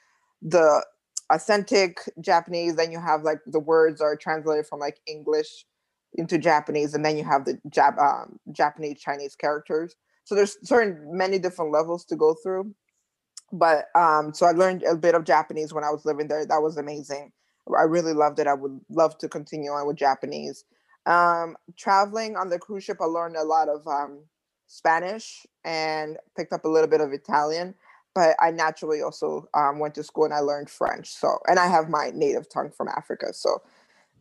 the 0.41 0.83
authentic 1.29 1.99
Japanese. 2.19 2.75
Then 2.75 2.91
you 2.91 2.99
have 2.99 3.21
like 3.21 3.41
the 3.45 3.59
words 3.59 4.01
are 4.01 4.15
translated 4.15 4.65
from 4.65 4.79
like 4.79 4.97
English 5.05 5.63
into 6.13 6.37
Japanese, 6.37 6.93
and 6.93 7.05
then 7.05 7.17
you 7.17 7.23
have 7.23 7.45
the 7.45 7.59
Jap- 7.69 7.99
um, 8.01 8.39
Japanese 8.51 8.99
Chinese 8.99 9.35
characters. 9.35 9.95
So 10.23 10.35
there's 10.35 10.57
certain 10.63 11.17
many 11.17 11.39
different 11.39 11.71
levels 11.71 12.05
to 12.05 12.15
go 12.15 12.35
through. 12.41 12.73
But 13.53 13.85
um, 13.95 14.33
so 14.33 14.45
I 14.45 14.51
learned 14.51 14.83
a 14.83 14.95
bit 14.95 15.15
of 15.15 15.23
Japanese 15.23 15.73
when 15.73 15.83
I 15.83 15.89
was 15.89 16.05
living 16.05 16.27
there. 16.27 16.45
That 16.45 16.61
was 16.61 16.77
amazing. 16.77 17.31
I 17.77 17.83
really 17.83 18.13
loved 18.13 18.39
it. 18.39 18.47
I 18.47 18.53
would 18.53 18.79
love 18.89 19.17
to 19.19 19.29
continue 19.29 19.71
on 19.71 19.87
with 19.87 19.97
Japanese. 19.97 20.65
Um, 21.05 21.55
traveling 21.77 22.35
on 22.35 22.49
the 22.49 22.59
cruise 22.59 22.83
ship, 22.83 22.97
I 23.01 23.05
learned 23.05 23.37
a 23.37 23.43
lot 23.43 23.69
of 23.69 23.87
um, 23.87 24.19
Spanish 24.67 25.45
and 25.63 26.17
picked 26.35 26.51
up 26.53 26.65
a 26.65 26.69
little 26.69 26.89
bit 26.89 27.01
of 27.01 27.13
Italian. 27.13 27.75
but 28.17 28.35
I 28.39 28.49
naturally 28.49 29.01
also 29.03 29.47
um, 29.53 29.77
went 29.77 29.93
to 29.95 30.03
school 30.03 30.25
and 30.25 30.33
I 30.33 30.39
learned 30.39 30.71
French. 30.71 31.07
So, 31.09 31.37
and 31.47 31.59
I 31.59 31.67
have 31.67 31.87
my 31.87 32.11
native 32.15 32.49
tongue 32.49 32.71
from 32.71 32.87
Africa. 32.87 33.31
So, 33.31 33.61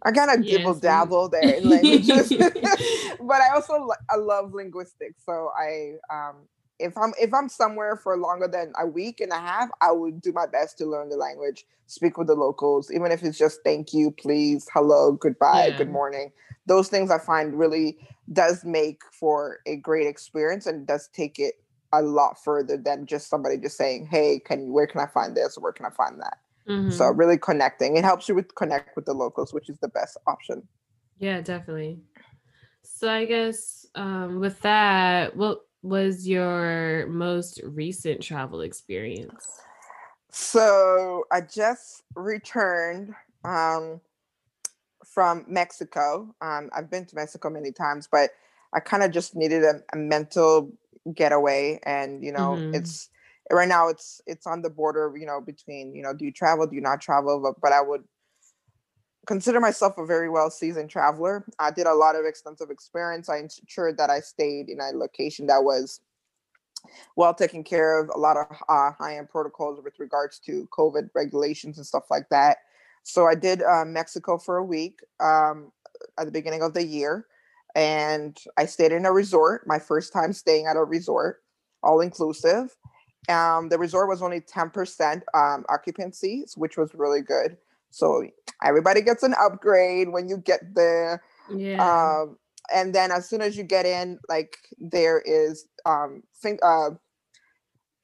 I 0.05 0.13
kind 0.13 0.31
of 0.31 0.45
yes, 0.45 0.59
dibble 0.59 0.75
dabble 0.75 1.29
there 1.31 1.55
in 1.55 1.69
languages, 1.69 2.29
but 3.21 3.41
I 3.41 3.51
also 3.55 3.89
I 4.11 4.17
love 4.17 4.53
linguistics. 4.53 5.25
So 5.25 5.51
I 5.59 5.95
um, 6.13 6.47
if 6.79 6.97
I'm 6.97 7.13
if 7.21 7.33
I'm 7.33 7.49
somewhere 7.49 7.97
for 7.97 8.17
longer 8.17 8.49
than 8.49 8.73
a 8.79 8.87
week 8.87 9.21
and 9.21 9.33
a 9.33 9.39
half, 9.39 9.71
I 9.81 9.93
would 9.93 10.21
do 10.21 10.33
my 10.33 10.47
best 10.47 10.79
to 10.79 10.87
learn 10.87 11.09
the 11.09 11.17
language, 11.17 11.65
speak 11.87 12.19
with 12.19 12.27
the 12.27 12.35
locals, 12.35 12.91
even 12.93 13.13
if 13.13 13.23
it's 13.23 13.39
just 13.39 13.61
thank 13.65 13.93
you, 13.93 14.11
please, 14.11 14.69
hello, 14.73 15.13
goodbye, 15.13 15.69
yeah. 15.71 15.79
good 15.79 15.91
morning. 15.91 16.33
Those 16.67 16.89
things 16.89 17.11
I 17.11 17.19
find 17.19 17.59
really 17.59 17.99
does 18.33 18.65
make 18.65 19.01
for 19.13 19.61
a 19.67 19.77
great 19.77 20.07
experience 20.07 20.67
and 20.67 20.87
does 20.87 21.09
take 21.13 21.39
it 21.39 21.55
a 21.93 22.03
lot 22.03 22.43
further 22.43 22.77
than 22.77 23.07
just 23.07 23.29
somebody 23.31 23.57
just 23.57 23.77
saying, 23.77 24.07
"Hey, 24.07 24.41
can 24.41 24.73
where 24.73 24.87
can 24.87 25.01
I 25.01 25.07
find 25.07 25.37
this 25.37 25.57
or 25.57 25.63
where 25.63 25.73
can 25.73 25.87
I 25.87 25.91
find 25.91 26.21
that?" 26.21 26.39
Mm-hmm. 26.69 26.91
So 26.91 27.07
really 27.07 27.39
connecting. 27.39 27.97
It 27.97 28.05
helps 28.05 28.29
you 28.29 28.35
with 28.35 28.55
connect 28.55 28.97
with 28.97 29.07
the 29.07 29.15
locals, 29.15 29.53
which 29.53 29.69
is 29.69 29.79
the 29.79 29.89
best 29.89 30.17
option. 30.27 30.67
Yeah, 31.19 31.41
definitely. 31.41 32.01
So 32.83 33.09
I 33.11 33.25
guess 33.25 33.87
um, 33.95 34.41
with 34.41 34.61
that, 34.63 35.37
what 35.37 35.61
was 35.83 36.27
your 36.27 37.07
most 37.09 37.61
recent 37.65 38.21
travel 38.21 38.61
experience? 38.63 39.61
So 40.31 41.25
I 41.33 41.41
just 41.41 42.03
returned 42.15 43.15
um, 43.45 44.01
from 45.05 45.45
Mexico. 45.49 46.35
Um, 46.41 46.71
I've 46.77 46.91
been 46.91 47.07
to 47.07 47.17
Mexico 47.17 47.49
many 47.49 47.73
times, 47.73 48.09
but 48.11 48.31
I 48.75 48.81
kind 48.81 49.03
of 49.03 49.13
just 49.13 49.37
needed 49.37 49.63
a, 49.63 49.81
a, 49.93 49.97
mental 49.97 50.73
getaway, 51.15 51.79
and 51.85 52.23
you 52.23 52.33
know, 52.33 52.51
mm-hmm. 52.51 52.75
it's 52.75 53.09
right 53.51 53.69
now 53.69 53.89
it's 53.89 54.21
it's 54.27 54.47
on 54.47 54.63
the 54.63 54.71
border 54.71 55.13
you 55.17 55.27
know 55.27 55.41
between 55.41 55.95
you 55.95 56.03
know 56.03 56.13
do 56.13 56.25
you 56.25 56.33
travel 56.33 56.67
do 56.67 56.75
you 56.75 56.81
not 56.81 57.01
travel 57.01 57.41
but, 57.41 57.61
but 57.61 57.73
i 57.73 57.81
would 57.81 58.03
consider 59.27 59.61
myself 59.61 59.99
a 59.99 60.07
very 60.07 60.31
well 60.31 60.51
seasoned 60.51 60.89
traveler. 60.89 61.45
I 61.59 61.71
did 61.71 61.87
a 61.87 61.95
lot 61.95 62.15
of 62.17 62.25
extensive 62.25 62.71
experience. 62.71 63.29
I 63.29 63.39
ensured 63.39 63.99
that 63.99 64.09
i 64.09 64.21
stayed 64.21 64.69
in 64.69 64.81
a 64.81 64.97
location 64.97 65.47
that 65.49 65.63
was 65.63 66.01
well 67.17 67.35
taken 67.35 67.65
care 67.65 68.01
of 68.01 68.11
a 68.15 68.19
lot 68.19 68.37
of 68.37 68.47
uh, 68.69 68.93
high-end 68.93 69.29
protocols 69.29 69.81
with 69.83 69.99
regards 69.99 70.39
to 70.39 70.69
covid 70.73 71.11
regulations 71.15 71.77
and 71.77 71.87
stuff 71.87 72.05
like 72.11 72.29
that. 72.31 72.59
So 73.03 73.27
i 73.27 73.35
did 73.35 73.63
uh, 73.63 73.85
mexico 73.85 74.39
for 74.39 74.57
a 74.57 74.65
week 74.65 75.01
um, 75.21 75.73
at 76.19 76.27
the 76.27 76.33
beginning 76.33 76.63
of 76.63 76.75
the 76.75 76.85
year 76.85 77.27
and 77.75 78.37
i 78.57 78.67
stayed 78.67 78.93
in 78.93 79.07
a 79.07 79.13
resort 79.13 79.67
my 79.67 79.79
first 79.79 80.13
time 80.13 80.33
staying 80.33 80.67
at 80.67 80.77
a 80.77 80.85
resort 80.85 81.43
all 81.83 82.01
inclusive 82.01 82.75
um, 83.29 83.69
the 83.69 83.79
resort 83.79 84.09
was 84.09 84.23
only 84.23 84.41
10% 84.41 85.23
um, 85.35 85.65
occupancy, 85.69 86.45
which 86.57 86.77
was 86.77 86.95
really 86.95 87.23
good. 87.23 87.57
So 87.91 88.25
everybody 88.65 89.01
gets 89.01 89.23
an 89.23 89.35
upgrade 89.41 90.11
when 90.11 90.29
you 90.29 90.37
get 90.37 90.75
there. 90.75 91.23
Yeah. 91.51 91.83
Um, 91.83 92.37
and 92.73 92.95
then 92.95 93.13
as 93.13 93.29
soon 93.29 93.43
as 93.43 93.57
you 93.57 93.63
get 93.63 93.87
in, 93.87 94.19
like 94.29 94.59
there 94.79 95.23
is 95.25 95.67
um, 95.85 96.23
think, 96.43 96.61
uh, 96.65 96.91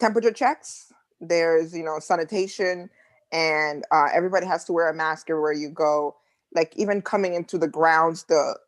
temperature 0.03 0.33
checks. 0.33 0.93
There's 1.21 1.75
you 1.75 1.85
know 1.85 1.99
sanitation, 2.01 2.91
and 3.31 3.85
uh, 3.93 4.09
everybody 4.13 4.47
has 4.47 4.65
to 4.65 4.73
wear 4.73 4.89
a 4.89 4.95
mask 4.95 5.31
everywhere 5.31 5.53
you 5.53 5.71
go. 5.71 6.17
Like 6.55 6.73
even 6.77 7.01
coming 7.01 7.35
into 7.35 7.57
the 7.57 7.69
grounds, 7.69 8.25
the 8.25 8.59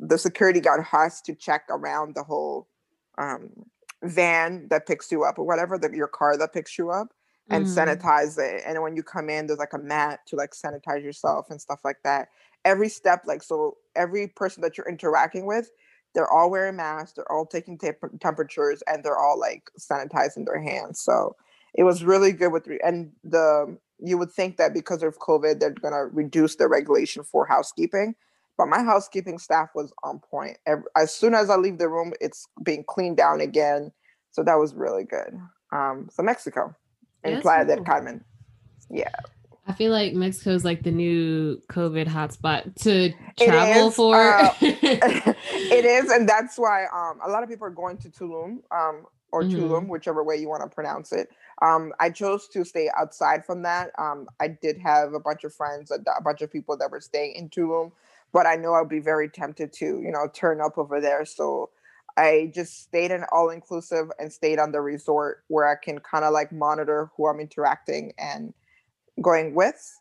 the 0.00 0.18
security 0.18 0.60
guard 0.60 0.82
has 0.84 1.20
to 1.22 1.34
check 1.34 1.64
around 1.68 2.14
the 2.14 2.22
whole 2.22 2.68
um, 3.18 3.50
van 4.02 4.66
that 4.68 4.86
picks 4.86 5.10
you 5.12 5.24
up 5.24 5.38
or 5.38 5.44
whatever, 5.44 5.78
the, 5.78 5.90
your 5.94 6.08
car 6.08 6.36
that 6.36 6.52
picks 6.52 6.78
you 6.78 6.90
up 6.90 7.08
and 7.48 7.66
mm. 7.66 7.74
sanitize 7.74 8.38
it. 8.38 8.62
And 8.66 8.80
when 8.82 8.96
you 8.96 9.02
come 9.02 9.28
in, 9.28 9.46
there's 9.46 9.58
like 9.58 9.72
a 9.72 9.78
mat 9.78 10.20
to 10.26 10.36
like 10.36 10.52
sanitize 10.52 11.02
yourself 11.02 11.50
and 11.50 11.60
stuff 11.60 11.80
like 11.84 11.98
that. 12.04 12.28
Every 12.64 12.88
step, 12.88 13.22
like, 13.26 13.42
so 13.42 13.76
every 13.96 14.28
person 14.28 14.62
that 14.62 14.78
you're 14.78 14.88
interacting 14.88 15.46
with, 15.46 15.70
they're 16.14 16.30
all 16.30 16.50
wearing 16.50 16.76
masks, 16.76 17.14
they're 17.14 17.32
all 17.32 17.46
taking 17.46 17.78
temperatures, 18.20 18.82
and 18.86 19.02
they're 19.02 19.18
all 19.18 19.38
like 19.38 19.70
sanitizing 19.78 20.46
their 20.46 20.60
hands. 20.60 21.00
So 21.00 21.36
it 21.74 21.84
was 21.84 22.04
really 22.04 22.32
good 22.32 22.52
with, 22.52 22.66
re- 22.66 22.80
and 22.84 23.10
the, 23.24 23.76
you 23.98 24.18
would 24.18 24.30
think 24.30 24.58
that 24.58 24.74
because 24.74 25.02
of 25.02 25.18
COVID, 25.18 25.58
they're 25.58 25.70
going 25.70 25.94
to 25.94 26.14
reduce 26.14 26.56
the 26.56 26.68
regulation 26.68 27.24
for 27.24 27.46
housekeeping. 27.46 28.14
But 28.62 28.68
my 28.68 28.84
housekeeping 28.84 29.40
staff 29.40 29.70
was 29.74 29.92
on 30.04 30.20
point. 30.20 30.56
As 30.96 31.12
soon 31.12 31.34
as 31.34 31.50
I 31.50 31.56
leave 31.56 31.78
the 31.78 31.88
room, 31.88 32.12
it's 32.20 32.46
being 32.62 32.84
cleaned 32.86 33.16
down 33.16 33.40
again. 33.40 33.90
So 34.30 34.44
that 34.44 34.54
was 34.54 34.72
really 34.72 35.02
good. 35.02 35.36
Um, 35.72 36.08
so 36.12 36.22
Mexico 36.22 36.72
and 37.24 37.42
Playa 37.42 37.66
cool. 37.66 37.74
del 37.74 37.84
Carmen. 37.84 38.24
Yeah. 38.88 39.10
I 39.66 39.72
feel 39.72 39.90
like 39.90 40.14
Mexico 40.14 40.50
is 40.50 40.64
like 40.64 40.84
the 40.84 40.92
new 40.92 41.60
COVID 41.72 42.06
hotspot 42.06 42.76
to 42.82 43.12
travel 43.36 43.90
for. 43.90 44.14
Uh, 44.14 44.54
it 44.60 45.84
is, 45.84 46.08
and 46.12 46.28
that's 46.28 46.56
why 46.56 46.84
um, 46.84 47.18
a 47.26 47.28
lot 47.28 47.42
of 47.42 47.48
people 47.48 47.66
are 47.66 47.70
going 47.70 47.96
to 47.96 48.10
Tulum 48.10 48.58
um, 48.70 49.06
or 49.32 49.42
mm-hmm. 49.42 49.58
Tulum, 49.58 49.88
whichever 49.88 50.22
way 50.22 50.36
you 50.36 50.48
want 50.48 50.62
to 50.62 50.72
pronounce 50.72 51.10
it. 51.10 51.30
Um, 51.62 51.92
I 51.98 52.10
chose 52.10 52.46
to 52.50 52.64
stay 52.64 52.88
outside 52.96 53.44
from 53.44 53.62
that. 53.62 53.90
Um, 53.98 54.28
I 54.38 54.46
did 54.46 54.78
have 54.78 55.14
a 55.14 55.20
bunch 55.20 55.42
of 55.42 55.52
friends, 55.52 55.90
a, 55.90 55.98
a 56.16 56.22
bunch 56.22 56.42
of 56.42 56.52
people 56.52 56.76
that 56.76 56.92
were 56.92 57.00
staying 57.00 57.34
in 57.34 57.48
Tulum 57.48 57.90
but 58.32 58.46
I 58.46 58.56
know 58.56 58.72
I'll 58.72 58.86
be 58.86 59.00
very 59.00 59.28
tempted 59.28 59.72
to, 59.74 59.84
you 59.84 60.10
know, 60.10 60.28
turn 60.32 60.60
up 60.60 60.78
over 60.78 61.00
there. 61.00 61.24
So 61.24 61.70
I 62.16 62.50
just 62.54 62.82
stayed 62.82 63.10
in 63.10 63.24
all 63.32 63.50
inclusive 63.50 64.10
and 64.18 64.32
stayed 64.32 64.58
on 64.58 64.72
the 64.72 64.80
resort 64.80 65.44
where 65.48 65.68
I 65.68 65.76
can 65.82 65.98
kind 66.00 66.24
of 66.24 66.32
like 66.32 66.52
monitor 66.52 67.10
who 67.16 67.28
I'm 67.28 67.40
interacting 67.40 68.12
and 68.18 68.52
going 69.20 69.54
with. 69.54 69.94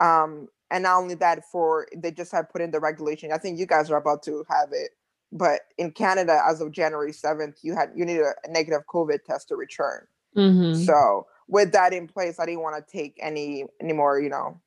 Um, 0.00 0.48
and 0.70 0.82
not 0.82 0.98
only 0.98 1.14
that, 1.16 1.44
for 1.50 1.86
they 1.96 2.10
just 2.10 2.32
have 2.32 2.50
put 2.50 2.60
in 2.60 2.70
the 2.70 2.80
regulation. 2.80 3.32
I 3.32 3.38
think 3.38 3.58
you 3.58 3.66
guys 3.66 3.90
are 3.90 3.96
about 3.96 4.22
to 4.24 4.44
have 4.48 4.70
it, 4.72 4.90
but 5.30 5.60
in 5.78 5.92
Canada, 5.92 6.42
as 6.46 6.60
of 6.60 6.72
January 6.72 7.12
7th, 7.12 7.56
you 7.62 7.74
had 7.74 7.90
you 7.94 8.04
need 8.04 8.20
a 8.20 8.32
negative 8.48 8.82
COVID 8.92 9.24
test 9.24 9.48
to 9.48 9.56
return. 9.56 10.06
Mm-hmm. 10.36 10.82
So 10.82 11.26
with 11.48 11.72
that 11.72 11.92
in 11.92 12.08
place, 12.08 12.40
I 12.40 12.46
didn't 12.46 12.62
want 12.62 12.76
to 12.76 12.92
take 12.92 13.16
any 13.20 13.66
any 13.80 13.92
more, 13.92 14.20
you 14.20 14.30
know, 14.30 14.60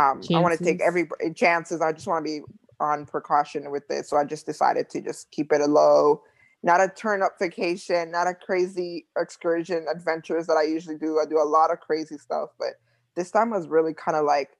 um, 0.00 0.22
I 0.34 0.38
want 0.40 0.56
to 0.56 0.64
take 0.64 0.80
every 0.80 1.08
eh, 1.20 1.32
chances. 1.34 1.80
I 1.80 1.92
just 1.92 2.06
want 2.06 2.24
to 2.24 2.30
be 2.30 2.44
on 2.80 3.06
precaution 3.06 3.70
with 3.70 3.86
this. 3.88 4.08
So 4.08 4.16
I 4.16 4.24
just 4.24 4.46
decided 4.46 4.88
to 4.90 5.00
just 5.00 5.30
keep 5.30 5.52
it 5.52 5.60
a 5.60 5.66
low, 5.66 6.22
not 6.62 6.80
a 6.80 6.88
turn 6.88 7.22
up 7.22 7.32
vacation, 7.38 8.10
not 8.10 8.26
a 8.26 8.34
crazy 8.34 9.06
excursion 9.18 9.86
adventures 9.94 10.46
that 10.46 10.56
I 10.56 10.62
usually 10.62 10.96
do. 10.96 11.18
I 11.18 11.28
do 11.28 11.38
a 11.38 11.44
lot 11.44 11.70
of 11.70 11.80
crazy 11.80 12.16
stuff, 12.18 12.50
but 12.58 12.80
this 13.16 13.30
time 13.30 13.50
was 13.50 13.68
really 13.68 13.94
kind 13.94 14.16
of 14.16 14.24
like 14.24 14.50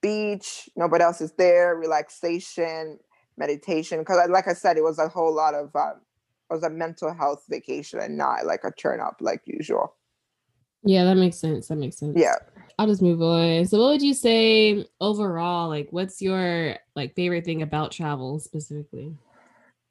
beach, 0.00 0.68
nobody 0.76 1.04
else 1.04 1.20
is 1.20 1.32
there, 1.32 1.76
relaxation, 1.76 2.98
meditation. 3.36 3.98
Because 3.98 4.28
like 4.30 4.48
I 4.48 4.54
said, 4.54 4.76
it 4.76 4.84
was 4.84 4.98
a 4.98 5.08
whole 5.08 5.34
lot 5.34 5.54
of 5.54 5.74
um, 5.76 6.00
it 6.50 6.54
was 6.54 6.62
a 6.62 6.70
mental 6.70 7.12
health 7.12 7.44
vacation 7.50 8.00
and 8.00 8.16
not 8.16 8.46
like 8.46 8.64
a 8.64 8.72
turn 8.72 9.00
up 9.00 9.16
like 9.20 9.42
usual. 9.44 9.94
Yeah, 10.84 11.04
that 11.04 11.16
makes 11.16 11.36
sense. 11.36 11.68
That 11.68 11.76
makes 11.76 11.98
sense. 11.98 12.16
Yeah. 12.16 12.34
I'll 12.78 12.86
just 12.86 13.02
move 13.02 13.20
on. 13.20 13.66
So 13.66 13.80
what 13.80 13.88
would 13.88 14.02
you 14.02 14.14
say 14.14 14.86
overall, 15.00 15.68
like 15.68 15.88
what's 15.90 16.22
your 16.22 16.76
like 16.94 17.14
favorite 17.16 17.44
thing 17.44 17.62
about 17.62 17.90
travel 17.90 18.38
specifically? 18.38 19.16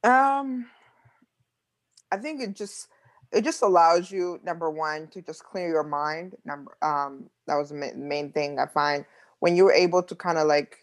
Um 0.03 0.67
I 2.12 2.17
think 2.17 2.41
it 2.41 2.53
just 2.56 2.88
it 3.34 3.44
just 3.44 3.62
allows 3.62 4.10
you 4.10 4.39
number 4.44 4.70
one 4.72 5.08
to 5.10 5.22
just 5.22 5.44
clear 5.44 5.67
your 5.67 5.84
mind. 5.84 6.36
Number 6.46 6.77
um 6.82 7.29
that 7.46 7.56
was 7.56 7.70
the 7.70 7.94
main 7.96 8.32
thing 8.32 8.58
I 8.58 8.67
find 8.67 9.06
when 9.39 9.56
you're 9.56 9.74
able 9.74 10.03
to 10.03 10.15
kind 10.15 10.38
of 10.38 10.48
like 10.48 10.77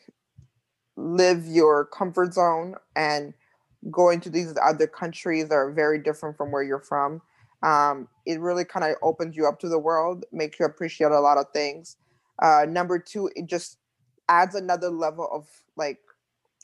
live 0.96 1.46
your 1.46 1.86
comfort 1.86 2.34
zone 2.34 2.74
and 2.94 3.32
go 3.90 4.10
into 4.10 4.30
these 4.30 4.54
other 4.62 4.86
countries 4.86 5.48
that 5.48 5.54
are 5.54 5.72
very 5.72 5.98
different 5.98 6.36
from 6.36 6.52
where 6.52 6.62
you're 6.62 6.78
from 6.78 7.20
um, 7.64 8.08
it 8.26 8.40
really 8.40 8.64
kind 8.64 8.84
of 8.84 8.96
opens 9.02 9.36
you 9.36 9.46
up 9.46 9.58
to 9.60 9.68
the 9.68 9.78
world, 9.78 10.24
makes 10.32 10.60
you 10.60 10.66
appreciate 10.66 11.10
a 11.10 11.20
lot 11.20 11.38
of 11.38 11.46
things. 11.52 11.96
Uh, 12.40 12.66
number 12.68 12.98
two, 12.98 13.30
it 13.34 13.46
just 13.46 13.78
adds 14.28 14.54
another 14.54 14.90
level 14.90 15.28
of 15.32 15.48
like 15.76 15.98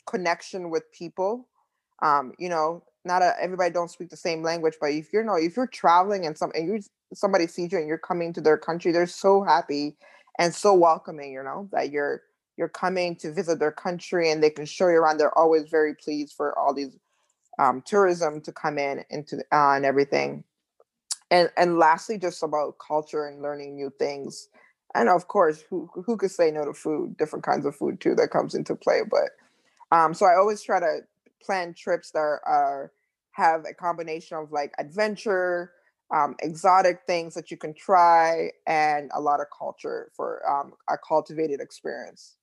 connection 0.05 0.69
with 0.69 0.91
people. 0.91 1.47
Um, 2.03 2.33
you 2.37 2.49
know, 2.49 2.83
not 3.03 3.23
a, 3.23 3.33
everybody 3.41 3.71
don't 3.71 3.89
speak 3.89 4.09
the 4.09 4.17
same 4.17 4.43
language, 4.43 4.75
but 4.79 4.91
if 4.91 5.11
you're 5.11 5.23
know 5.23 5.35
if 5.35 5.55
you're 5.55 5.67
traveling 5.67 6.25
and 6.27 6.37
some 6.37 6.51
and 6.53 6.67
you 6.67 6.81
somebody 7.13 7.47
sees 7.47 7.71
you 7.71 7.79
and 7.79 7.87
you're 7.87 7.97
coming 7.97 8.31
to 8.33 8.41
their 8.41 8.57
country, 8.57 8.91
they're 8.91 9.07
so 9.07 9.43
happy 9.43 9.95
and 10.37 10.53
so 10.53 10.73
welcoming. 10.73 11.31
You 11.31 11.43
know 11.43 11.67
that 11.71 11.89
you're 11.89 12.21
you're 12.57 12.69
coming 12.69 13.15
to 13.17 13.33
visit 13.33 13.57
their 13.57 13.71
country 13.71 14.29
and 14.29 14.43
they 14.43 14.51
can 14.51 14.65
show 14.65 14.87
you 14.87 14.97
around. 14.97 15.17
They're 15.17 15.37
always 15.37 15.67
very 15.69 15.95
pleased 15.95 16.35
for 16.35 16.57
all 16.59 16.75
these 16.75 16.95
um, 17.57 17.81
tourism 17.81 18.41
to 18.41 18.51
come 18.51 18.77
in 18.77 19.03
into 19.09 19.37
uh, 19.51 19.73
and 19.73 19.85
everything 19.85 20.43
and 21.31 21.49
and 21.57 21.79
lastly 21.79 22.17
just 22.17 22.43
about 22.43 22.75
culture 22.85 23.25
and 23.25 23.41
learning 23.41 23.75
new 23.75 23.91
things 23.97 24.49
and 24.93 25.09
of 25.09 25.27
course 25.27 25.63
who 25.69 25.89
who 25.93 26.15
could 26.17 26.31
say 26.31 26.51
no 26.51 26.65
to 26.65 26.73
food 26.73 27.17
different 27.17 27.43
kinds 27.43 27.65
of 27.65 27.75
food 27.75 27.99
too 27.99 28.13
that 28.13 28.29
comes 28.29 28.53
into 28.53 28.75
play 28.75 29.01
but 29.09 29.31
um 29.95 30.13
so 30.13 30.25
i 30.25 30.35
always 30.35 30.61
try 30.61 30.79
to 30.79 30.99
plan 31.41 31.73
trips 31.73 32.11
that 32.11 32.19
are, 32.19 32.41
are 32.45 32.91
have 33.31 33.65
a 33.65 33.73
combination 33.73 34.37
of 34.37 34.51
like 34.51 34.71
adventure 34.77 35.71
um, 36.13 36.35
exotic 36.41 37.01
things 37.07 37.33
that 37.35 37.51
you 37.51 37.57
can 37.57 37.73
try, 37.73 38.51
and 38.67 39.09
a 39.13 39.21
lot 39.21 39.39
of 39.39 39.47
culture 39.57 40.11
for 40.15 40.41
um, 40.49 40.73
a 40.89 40.97
cultivated 40.97 41.61
experience. 41.61 42.35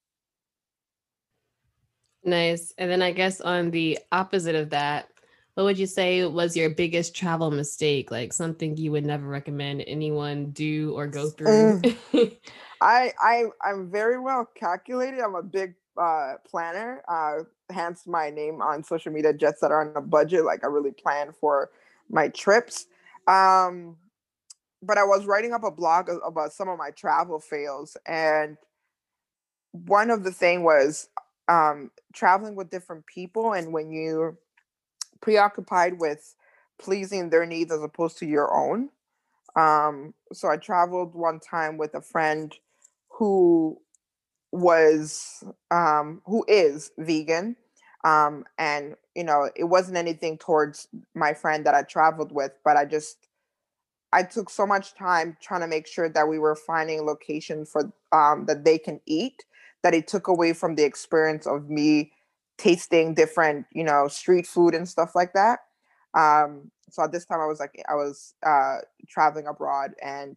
Nice. 2.25 2.73
And 2.79 2.91
then 2.91 3.03
I 3.03 3.13
guess 3.13 3.41
on 3.41 3.71
the 3.71 3.99
opposite 4.11 4.55
of 4.55 4.71
that, 4.71 5.09
what 5.59 5.65
would 5.65 5.79
you 5.79 5.89
say 5.89 6.25
was 6.25 6.57
your 6.57 6.71
biggest 6.71 7.17
travel 7.17 7.51
mistake? 7.51 8.13
Like 8.13 8.33
something 8.33 8.77
you 8.77 8.93
would 8.93 9.05
never 9.05 9.27
recommend 9.27 9.83
anyone 9.89 10.51
do 10.51 10.93
or 10.97 11.09
go 11.09 11.31
through? 11.31 11.81
Mm. 11.81 12.37
I 12.81 13.13
I 13.21 13.47
I'm 13.61 13.91
very 13.91 14.21
well 14.21 14.49
calculated. 14.55 15.19
I'm 15.19 15.35
a 15.35 15.43
big 15.43 15.75
uh, 16.01 16.35
planner. 16.49 17.03
Uh, 17.09 17.43
hence 17.73 18.07
my 18.07 18.31
name 18.31 18.63
on 18.63 18.85
social 18.85 19.13
media, 19.13 19.35
Jetsetta 19.35 19.73
on 19.73 19.93
a 19.97 20.01
budget. 20.01 20.45
Like 20.45 20.63
I 20.63 20.69
really 20.69 20.93
plan 20.93 21.33
for 21.33 21.71
my 22.09 22.29
trips. 22.29 22.87
Um, 23.27 23.97
but 24.81 24.97
I 24.97 25.03
was 25.03 25.27
writing 25.27 25.55
up 25.55 25.65
a 25.65 25.73
blog 25.73 26.09
about 26.25 26.53
some 26.53 26.69
of 26.69 26.79
my 26.79 26.91
travel 26.91 27.41
fails, 27.41 27.97
and 28.07 28.59
one 29.73 30.11
of 30.11 30.23
the 30.23 30.31
thing 30.31 30.63
was 30.63 31.09
um, 31.49 31.91
traveling 32.15 32.55
with 32.55 32.71
different 32.71 33.07
people, 33.07 33.55
and 33.55 33.73
when 33.73 33.91
you're 33.91 34.39
preoccupied 35.21 35.99
with 35.99 36.35
pleasing 36.79 37.31
their 37.31 37.47
needs 37.47 37.73
as 37.73 37.83
opposed 37.83 38.19
to 38.19 38.27
your 38.27 38.55
own. 38.55 38.91
Um, 39.57 40.15
so 40.33 40.49
I 40.49 40.57
traveled 40.57 41.15
one 41.15 41.41
time 41.41 41.79
with 41.79 41.95
a 41.95 42.01
friend 42.01 42.55
who 43.09 43.81
was 44.53 45.45
um, 45.71 46.23
who 46.27 46.45
is 46.49 46.91
vegan 46.99 47.57
um, 48.05 48.45
and 48.59 48.95
you 49.15 49.25
know 49.25 49.51
it 49.57 49.65
wasn't 49.65 49.97
anything 49.97 50.39
towards 50.39 50.89
my 51.15 51.35
friend 51.35 51.67
that 51.67 51.75
i 51.75 51.83
traveled 51.83 52.33
with 52.33 52.53
but 52.65 52.77
i 52.77 52.85
just 52.85 53.29
i 54.13 54.23
took 54.23 54.49
so 54.49 54.67
much 54.67 54.95
time 54.95 55.37
trying 55.43 55.61
to 55.61 55.67
make 55.67 55.87
sure 55.87 56.09
that 56.09 56.29
we 56.29 56.39
were 56.39 56.55
finding 56.55 57.05
location 57.05 57.67
for 57.67 57.93
um, 58.13 58.47
that 58.47 58.65
they 58.65 58.79
can 58.79 59.01
eat 59.07 59.45
that 59.83 59.95
it 59.95 60.09
took 60.09 60.29
away 60.29 60.53
from 60.53 60.75
the 60.75 60.85
experience 60.85 61.47
of 61.47 61.69
me 61.69 62.13
tasting 62.59 63.15
different 63.15 63.65
you 63.73 63.85
know 63.85 64.09
street 64.09 64.47
food 64.47 64.75
and 64.75 64.89
stuff 64.89 65.15
like 65.15 65.33
that 65.33 65.61
um, 66.15 66.71
so 66.91 67.03
at 67.03 67.13
this 67.13 67.25
time 67.25 67.41
i 67.41 67.47
was 67.47 67.61
like 67.61 67.83
i 67.89 67.95
was 67.95 68.35
uh, 68.45 68.79
traveling 69.09 69.47
abroad 69.47 69.93
and 70.03 70.37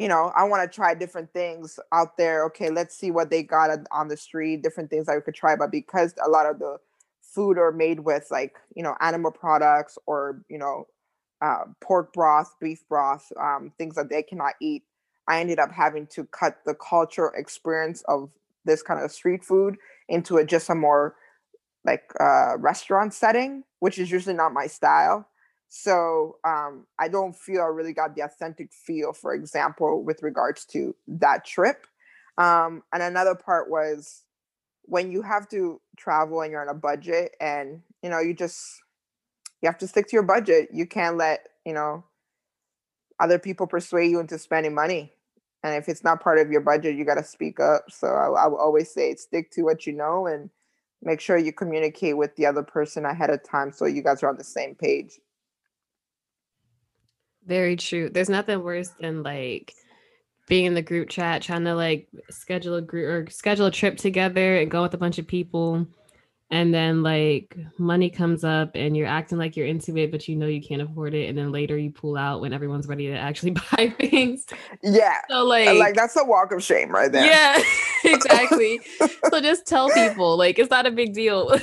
you 0.00 0.08
know, 0.08 0.32
I 0.34 0.44
want 0.44 0.62
to 0.62 0.74
try 0.74 0.94
different 0.94 1.30
things 1.34 1.78
out 1.92 2.16
there. 2.16 2.46
Okay, 2.46 2.70
let's 2.70 2.96
see 2.96 3.10
what 3.10 3.28
they 3.28 3.42
got 3.42 3.68
on 3.92 4.08
the 4.08 4.16
street, 4.16 4.62
different 4.62 4.88
things 4.88 5.10
I 5.10 5.20
could 5.20 5.34
try. 5.34 5.56
But 5.56 5.70
because 5.70 6.14
a 6.24 6.30
lot 6.30 6.46
of 6.46 6.58
the 6.58 6.78
food 7.20 7.58
are 7.58 7.70
made 7.70 8.00
with 8.00 8.26
like, 8.30 8.56
you 8.74 8.82
know, 8.82 8.96
animal 9.02 9.30
products 9.30 9.98
or, 10.06 10.40
you 10.48 10.56
know, 10.56 10.86
uh, 11.42 11.64
pork 11.82 12.14
broth, 12.14 12.54
beef 12.62 12.82
broth, 12.88 13.30
um, 13.38 13.74
things 13.76 13.94
that 13.96 14.08
they 14.08 14.22
cannot 14.22 14.54
eat, 14.62 14.84
I 15.28 15.38
ended 15.38 15.58
up 15.58 15.70
having 15.70 16.06
to 16.14 16.24
cut 16.24 16.60
the 16.64 16.74
cultural 16.74 17.32
experience 17.36 18.02
of 18.08 18.30
this 18.64 18.82
kind 18.82 19.04
of 19.04 19.12
street 19.12 19.44
food 19.44 19.76
into 20.08 20.38
a 20.38 20.46
just 20.46 20.70
a 20.70 20.74
more 20.74 21.14
like 21.84 22.12
uh, 22.20 22.56
restaurant 22.58 23.14
setting, 23.14 23.64
which 23.80 23.98
is 23.98 24.10
usually 24.10 24.34
not 24.34 24.52
my 24.52 24.66
style. 24.66 25.26
So 25.68 26.36
um, 26.44 26.86
I 26.98 27.08
don't 27.08 27.34
feel 27.34 27.62
I 27.62 27.66
really 27.66 27.92
got 27.92 28.16
the 28.16 28.22
authentic 28.22 28.72
feel, 28.72 29.12
for 29.12 29.34
example, 29.34 30.02
with 30.02 30.22
regards 30.22 30.64
to 30.66 30.94
that 31.06 31.44
trip. 31.44 31.86
Um, 32.38 32.82
and 32.92 33.02
another 33.02 33.34
part 33.34 33.70
was 33.70 34.24
when 34.82 35.12
you 35.12 35.22
have 35.22 35.48
to 35.50 35.80
travel 35.96 36.40
and 36.40 36.50
you're 36.50 36.60
on 36.60 36.74
a 36.74 36.78
budget 36.78 37.36
and 37.40 37.82
you 38.02 38.10
know 38.10 38.18
you 38.18 38.34
just 38.34 38.82
you 39.62 39.68
have 39.68 39.78
to 39.78 39.86
stick 39.86 40.08
to 40.08 40.16
your 40.16 40.22
budget. 40.22 40.70
You 40.72 40.86
can't 40.86 41.16
let 41.16 41.48
you 41.64 41.72
know 41.72 42.04
other 43.20 43.38
people 43.38 43.66
persuade 43.66 44.10
you 44.10 44.18
into 44.18 44.38
spending 44.38 44.74
money. 44.74 45.12
And 45.62 45.74
if 45.74 45.88
it's 45.88 46.02
not 46.02 46.22
part 46.22 46.38
of 46.38 46.50
your 46.50 46.62
budget, 46.62 46.96
you 46.96 47.04
got 47.04 47.16
to 47.16 47.24
speak 47.24 47.60
up. 47.60 47.84
So 47.90 48.08
I, 48.08 48.44
I 48.44 48.46
will 48.46 48.58
always 48.58 48.90
say 48.90 49.14
stick 49.14 49.50
to 49.52 49.62
what 49.62 49.86
you 49.86 49.92
know 49.92 50.26
and 50.26 50.48
make 51.02 51.20
sure 51.20 51.36
you 51.38 51.52
communicate 51.52 52.16
with 52.16 52.34
the 52.36 52.46
other 52.46 52.62
person 52.62 53.04
ahead 53.04 53.30
of 53.30 53.42
time 53.42 53.72
so 53.72 53.86
you 53.86 54.02
guys 54.02 54.22
are 54.22 54.28
on 54.28 54.36
the 54.36 54.44
same 54.44 54.74
page. 54.74 55.18
Very 57.46 57.76
true. 57.76 58.10
There's 58.10 58.28
nothing 58.28 58.62
worse 58.62 58.90
than 59.00 59.22
like 59.22 59.74
being 60.46 60.66
in 60.66 60.74
the 60.74 60.82
group 60.82 61.08
chat 61.08 61.42
trying 61.42 61.64
to 61.64 61.74
like 61.74 62.08
schedule 62.28 62.74
a 62.74 62.82
group 62.82 63.28
or 63.28 63.30
schedule 63.30 63.66
a 63.66 63.70
trip 63.70 63.96
together 63.96 64.56
and 64.56 64.70
go 64.70 64.82
with 64.82 64.94
a 64.94 64.98
bunch 64.98 65.18
of 65.18 65.26
people 65.26 65.86
and 66.50 66.74
then 66.74 67.02
like 67.02 67.56
money 67.78 68.10
comes 68.10 68.42
up 68.42 68.72
and 68.74 68.96
you're 68.96 69.06
acting 69.06 69.38
like 69.38 69.56
you're 69.56 69.66
into 69.66 69.96
it 69.96 70.10
but 70.10 70.26
you 70.26 70.36
know 70.36 70.46
you 70.46 70.60
can't 70.60 70.82
afford 70.82 71.14
it 71.14 71.28
and 71.28 71.38
then 71.38 71.52
later 71.52 71.78
you 71.78 71.90
pull 71.90 72.16
out 72.16 72.40
when 72.40 72.52
everyone's 72.52 72.86
ready 72.86 73.06
to 73.06 73.16
actually 73.16 73.50
buy 73.72 73.94
things 73.98 74.46
yeah 74.82 75.20
so 75.28 75.44
like 75.44 75.78
like 75.78 75.94
that's 75.94 76.16
a 76.16 76.24
walk 76.24 76.52
of 76.52 76.62
shame 76.62 76.90
right 76.90 77.12
there 77.12 77.24
yeah 77.24 77.62
exactly 78.04 78.80
so 79.30 79.40
just 79.40 79.66
tell 79.66 79.88
people 79.90 80.36
like 80.36 80.58
it's 80.58 80.70
not 80.70 80.86
a 80.86 80.90
big 80.90 81.14
deal 81.14 81.56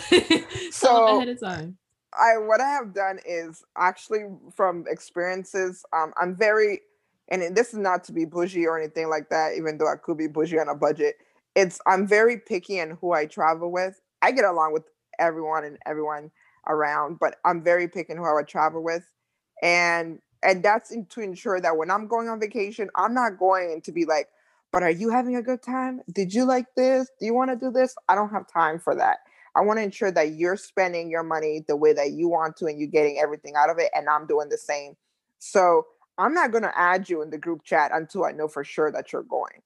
so 0.72 1.18
ahead 1.18 1.30
of 1.30 1.40
time 1.40 1.78
I 2.20 2.38
what 2.38 2.62
I 2.62 2.70
have 2.70 2.94
done 2.94 3.20
is 3.26 3.64
actually 3.78 4.26
from 4.56 4.86
experiences. 4.88 5.86
Um, 5.94 6.14
I'm 6.20 6.36
very, 6.36 6.82
and 7.30 7.56
this 7.56 7.70
is 7.70 7.80
not 7.80 8.04
to 8.06 8.12
be 8.12 8.26
bougie 8.26 8.66
or 8.66 8.80
anything 8.80 9.10
like 9.10 9.30
that. 9.30 9.54
Even 9.56 9.78
though 9.78 9.92
I 9.92 9.96
could 9.96 10.18
be 10.18 10.28
bougie 10.28 10.60
on 10.60 10.70
a 10.70 10.76
budget, 10.76 11.18
it's 11.56 11.80
I'm 11.86 12.08
very 12.08 12.40
picky 12.40 12.80
in 12.80 12.98
who 13.02 13.12
I 13.12 13.26
travel 13.26 13.72
with. 13.72 14.02
I 14.22 14.32
get 14.32 14.46
along 14.46 14.74
with 14.74 14.84
everyone 15.20 15.64
and 15.64 15.78
everyone 15.86 16.32
around, 16.68 17.20
but 17.20 17.36
I'm 17.46 17.64
very 17.64 17.88
picky 17.88 18.14
in 18.14 18.18
who 18.18 18.26
I 18.26 18.34
would 18.34 18.48
travel 18.48 18.84
with, 18.84 19.10
and 19.62 20.20
and 20.44 20.64
that's 20.64 20.92
in, 20.92 21.06
to 21.08 21.22
ensure 21.22 21.60
that 21.62 21.78
when 21.78 21.90
I'm 21.90 22.08
going 22.08 22.30
on 22.30 22.40
vacation, 22.40 22.90
I'm 22.96 23.14
not 23.14 23.40
going 23.40 23.82
to 23.82 23.92
be 23.92 24.06
like, 24.06 24.30
but 24.72 24.84
are 24.84 24.92
you 24.92 25.10
having 25.10 25.36
a 25.36 25.42
good 25.42 25.64
time? 25.64 26.02
Did 26.12 26.34
you 26.34 26.46
like 26.46 26.68
this? 26.76 27.10
Do 27.20 27.26
you 27.26 27.34
want 27.34 27.50
to 27.52 27.56
do 27.56 27.72
this? 27.72 27.96
I 28.08 28.16
don't 28.16 28.30
have 28.30 28.48
time 28.48 28.80
for 28.80 28.96
that. 28.96 29.20
I 29.56 29.62
want 29.62 29.80
to 29.80 29.84
ensure 29.84 30.12
that 30.12 30.34
you're 30.34 30.58
spending 30.58 31.10
your 31.10 31.24
money 31.24 31.66
the 31.68 31.76
way 31.76 31.92
that 31.94 32.12
you 32.12 32.30
want 32.30 32.58
to 32.58 32.68
and 32.68 32.78
you're 32.80 32.88
getting 32.88 33.18
everything 33.18 33.56
out 33.58 33.72
of 33.72 33.80
it. 33.80 33.90
And 33.96 34.08
I'm 34.08 34.28
doing 34.28 34.50
the 34.50 34.58
same. 34.58 34.96
So 35.40 35.88
I'm 36.20 36.34
not 36.34 36.52
going 36.52 36.64
to 36.64 36.80
add 36.80 37.10
you 37.10 37.24
in 37.24 37.32
the 37.32 37.38
group 37.40 37.64
chat 37.64 37.92
until 37.94 38.26
I 38.26 38.32
know 38.32 38.48
for 38.48 38.64
sure 38.64 38.92
that 38.92 39.12
you're 39.12 39.24
going. 39.24 39.64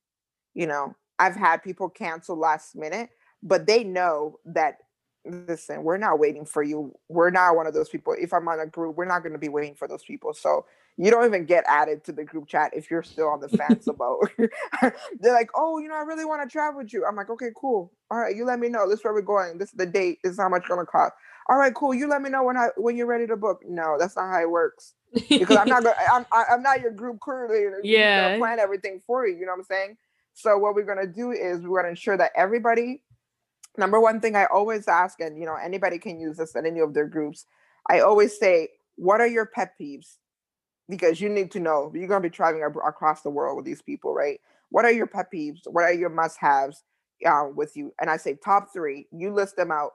You 0.53 0.67
know, 0.67 0.95
I've 1.19 1.35
had 1.35 1.57
people 1.63 1.89
cancel 1.89 2.37
last 2.37 2.75
minute, 2.75 3.09
but 3.43 3.67
they 3.67 3.83
know 3.83 4.39
that 4.45 4.77
listen, 5.25 5.83
we're 5.83 5.97
not 5.97 6.19
waiting 6.19 6.45
for 6.45 6.63
you. 6.63 6.93
We're 7.07 7.29
not 7.29 7.55
one 7.55 7.67
of 7.67 7.73
those 7.73 7.89
people. 7.89 8.15
If 8.19 8.33
I'm 8.33 8.47
on 8.47 8.59
a 8.59 8.65
group, 8.65 8.95
we're 8.97 9.05
not 9.05 9.21
going 9.21 9.33
to 9.33 9.39
be 9.39 9.49
waiting 9.49 9.75
for 9.75 9.87
those 9.87 10.03
people. 10.03 10.33
So 10.33 10.65
you 10.97 11.09
don't 11.09 11.25
even 11.25 11.45
get 11.45 11.63
added 11.67 12.03
to 12.05 12.11
the 12.11 12.23
group 12.23 12.47
chat 12.47 12.71
if 12.73 12.91
you're 12.91 13.03
still 13.03 13.27
on 13.27 13.39
the 13.39 13.49
fence 13.49 13.87
about. 13.87 14.19
They're 15.19 15.33
like, 15.33 15.49
oh, 15.55 15.79
you 15.79 15.87
know, 15.87 15.95
I 15.95 16.01
really 16.01 16.25
want 16.25 16.41
to 16.41 16.51
travel 16.51 16.79
with 16.79 16.93
you. 16.93 17.05
I'm 17.05 17.15
like, 17.15 17.29
okay, 17.29 17.49
cool. 17.55 17.91
All 18.09 18.19
right, 18.19 18.35
you 18.35 18.45
let 18.45 18.59
me 18.59 18.69
know. 18.69 18.89
This 18.89 18.99
is 18.99 19.05
where 19.05 19.13
we're 19.13 19.21
going. 19.21 19.57
This 19.57 19.69
is 19.69 19.75
the 19.75 19.85
date. 19.85 20.19
This 20.23 20.33
is 20.33 20.39
how 20.39 20.49
much 20.49 20.61
it's 20.61 20.69
gonna 20.69 20.85
cost. 20.85 21.13
All 21.49 21.57
right, 21.57 21.73
cool. 21.73 21.93
You 21.93 22.07
let 22.07 22.21
me 22.21 22.29
know 22.29 22.43
when 22.43 22.57
I 22.57 22.69
when 22.77 22.95
you're 22.95 23.07
ready 23.07 23.25
to 23.27 23.37
book. 23.37 23.61
No, 23.65 23.97
that's 23.99 24.15
not 24.15 24.31
how 24.31 24.41
it 24.41 24.49
works. 24.49 24.93
Because 25.29 25.57
I'm 25.57 25.67
not 25.67 25.83
gonna. 25.83 25.95
I'm 26.13 26.25
I'm 26.31 26.61
not 26.61 26.81
your 26.81 26.91
group 26.91 27.19
coordinator. 27.19 27.81
Yeah. 27.83 28.37
Plan 28.37 28.59
everything 28.59 29.01
for 29.07 29.25
you. 29.27 29.35
You 29.35 29.45
know 29.45 29.53
what 29.53 29.59
I'm 29.59 29.65
saying? 29.65 29.97
So 30.33 30.57
what 30.57 30.75
we're 30.75 30.85
gonna 30.85 31.07
do 31.07 31.31
is 31.31 31.61
we're 31.61 31.81
gonna 31.81 31.89
ensure 31.91 32.17
that 32.17 32.31
everybody. 32.35 33.01
Number 33.77 33.99
one 33.99 34.19
thing 34.19 34.35
I 34.35 34.45
always 34.45 34.87
ask, 34.87 35.19
and 35.19 35.37
you 35.37 35.45
know 35.45 35.55
anybody 35.55 35.97
can 35.97 36.19
use 36.19 36.37
this 36.37 36.55
in 36.55 36.65
any 36.65 36.79
of 36.79 36.93
their 36.93 37.07
groups. 37.07 37.45
I 37.89 38.01
always 38.01 38.37
say, 38.37 38.69
what 38.95 39.21
are 39.21 39.27
your 39.27 39.45
pet 39.45 39.73
peeves? 39.79 40.17
because 40.91 41.21
you 41.21 41.29
need 41.29 41.49
to 41.51 41.59
know 41.59 41.91
you're 41.95 42.07
going 42.07 42.21
to 42.21 42.29
be 42.29 42.35
traveling 42.35 42.63
across 42.63 43.21
the 43.21 43.29
world 43.29 43.55
with 43.55 43.65
these 43.65 43.81
people, 43.81 44.13
right? 44.13 44.39
What 44.69 44.85
are 44.85 44.91
your 44.91 45.07
pet 45.07 45.27
peeves? 45.33 45.61
What 45.65 45.85
are 45.85 45.93
your 45.93 46.09
must 46.09 46.37
haves 46.37 46.83
uh, 47.25 47.47
with 47.55 47.75
you? 47.75 47.93
And 47.99 48.09
I 48.09 48.17
say 48.17 48.35
top 48.35 48.67
three, 48.73 49.07
you 49.11 49.33
list 49.33 49.55
them 49.55 49.71
out. 49.71 49.91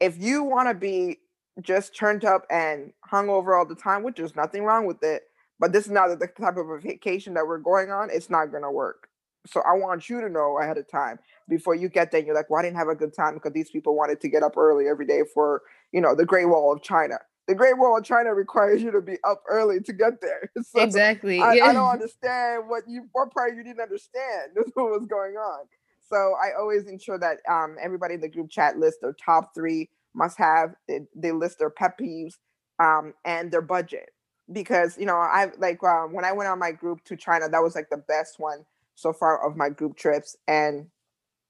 If 0.00 0.18
you 0.18 0.42
want 0.42 0.68
to 0.68 0.74
be 0.74 1.18
just 1.60 1.96
turned 1.96 2.24
up 2.24 2.44
and 2.50 2.92
hung 3.04 3.28
over 3.28 3.54
all 3.54 3.64
the 3.64 3.74
time, 3.76 4.02
which 4.02 4.16
there's 4.16 4.36
nothing 4.36 4.64
wrong 4.64 4.84
with 4.84 5.02
it, 5.02 5.22
but 5.60 5.72
this 5.72 5.86
is 5.86 5.92
not 5.92 6.08
the 6.18 6.26
type 6.26 6.56
of 6.56 6.82
vacation 6.82 7.34
that 7.34 7.46
we're 7.46 7.58
going 7.58 7.90
on, 7.90 8.10
it's 8.10 8.30
not 8.30 8.50
going 8.50 8.64
to 8.64 8.70
work. 8.70 9.08
So 9.46 9.60
I 9.60 9.76
want 9.76 10.08
you 10.08 10.20
to 10.20 10.28
know 10.28 10.58
ahead 10.58 10.78
of 10.78 10.88
time 10.88 11.18
before 11.48 11.74
you 11.74 11.88
get 11.88 12.12
there. 12.12 12.22
You're 12.22 12.34
like, 12.34 12.48
well, 12.48 12.60
I 12.60 12.62
didn't 12.62 12.76
have 12.76 12.88
a 12.88 12.94
good 12.94 13.14
time 13.14 13.34
because 13.34 13.52
these 13.52 13.70
people 13.70 13.96
wanted 13.96 14.20
to 14.20 14.28
get 14.28 14.42
up 14.42 14.56
early 14.56 14.88
every 14.88 15.06
day 15.06 15.22
for, 15.34 15.62
you 15.90 16.00
know, 16.00 16.14
the 16.14 16.24
Great 16.24 16.46
Wall 16.46 16.72
of 16.72 16.82
China 16.82 17.18
the 17.48 17.54
Great 17.54 17.76
Wall 17.76 17.98
of 17.98 18.04
China 18.04 18.34
requires 18.34 18.82
you 18.82 18.90
to 18.90 19.00
be 19.00 19.16
up 19.24 19.42
early 19.48 19.80
to 19.80 19.92
get 19.92 20.20
there. 20.20 20.50
So 20.62 20.80
exactly. 20.80 21.40
I, 21.40 21.54
yeah. 21.54 21.64
I, 21.66 21.72
don't 21.72 21.90
understand 21.90 22.68
what 22.68 22.84
you 22.86 23.08
what 23.12 23.32
part 23.32 23.56
you 23.56 23.62
didn't 23.62 23.80
understand. 23.80 24.52
This 24.54 24.70
what 24.74 24.90
was 24.90 25.06
going 25.06 25.34
on. 25.34 25.66
So 26.08 26.34
I 26.42 26.58
always 26.58 26.86
ensure 26.86 27.18
that 27.18 27.38
um, 27.50 27.76
everybody 27.82 28.14
in 28.14 28.20
the 28.20 28.28
group 28.28 28.48
chat 28.48 28.78
lists 28.78 29.00
their 29.02 29.14
top 29.14 29.54
three 29.54 29.90
must 30.14 30.38
have. 30.38 30.74
They, 30.88 31.00
they 31.14 31.32
list 31.32 31.58
their 31.58 31.70
pet 31.70 31.98
peeves 31.98 32.34
um, 32.78 33.12
and 33.24 33.50
their 33.50 33.60
budget 33.60 34.10
because 34.52 34.96
you 34.96 35.06
know 35.06 35.16
I 35.16 35.50
like 35.58 35.82
uh, 35.82 36.04
when 36.04 36.24
I 36.24 36.32
went 36.32 36.48
on 36.48 36.58
my 36.58 36.72
group 36.72 37.04
to 37.04 37.16
China, 37.16 37.48
that 37.48 37.62
was 37.62 37.74
like 37.74 37.90
the 37.90 38.02
best 38.08 38.38
one 38.38 38.64
so 38.94 39.12
far 39.12 39.46
of 39.46 39.56
my 39.56 39.68
group 39.68 39.96
trips. 39.96 40.36
And 40.46 40.86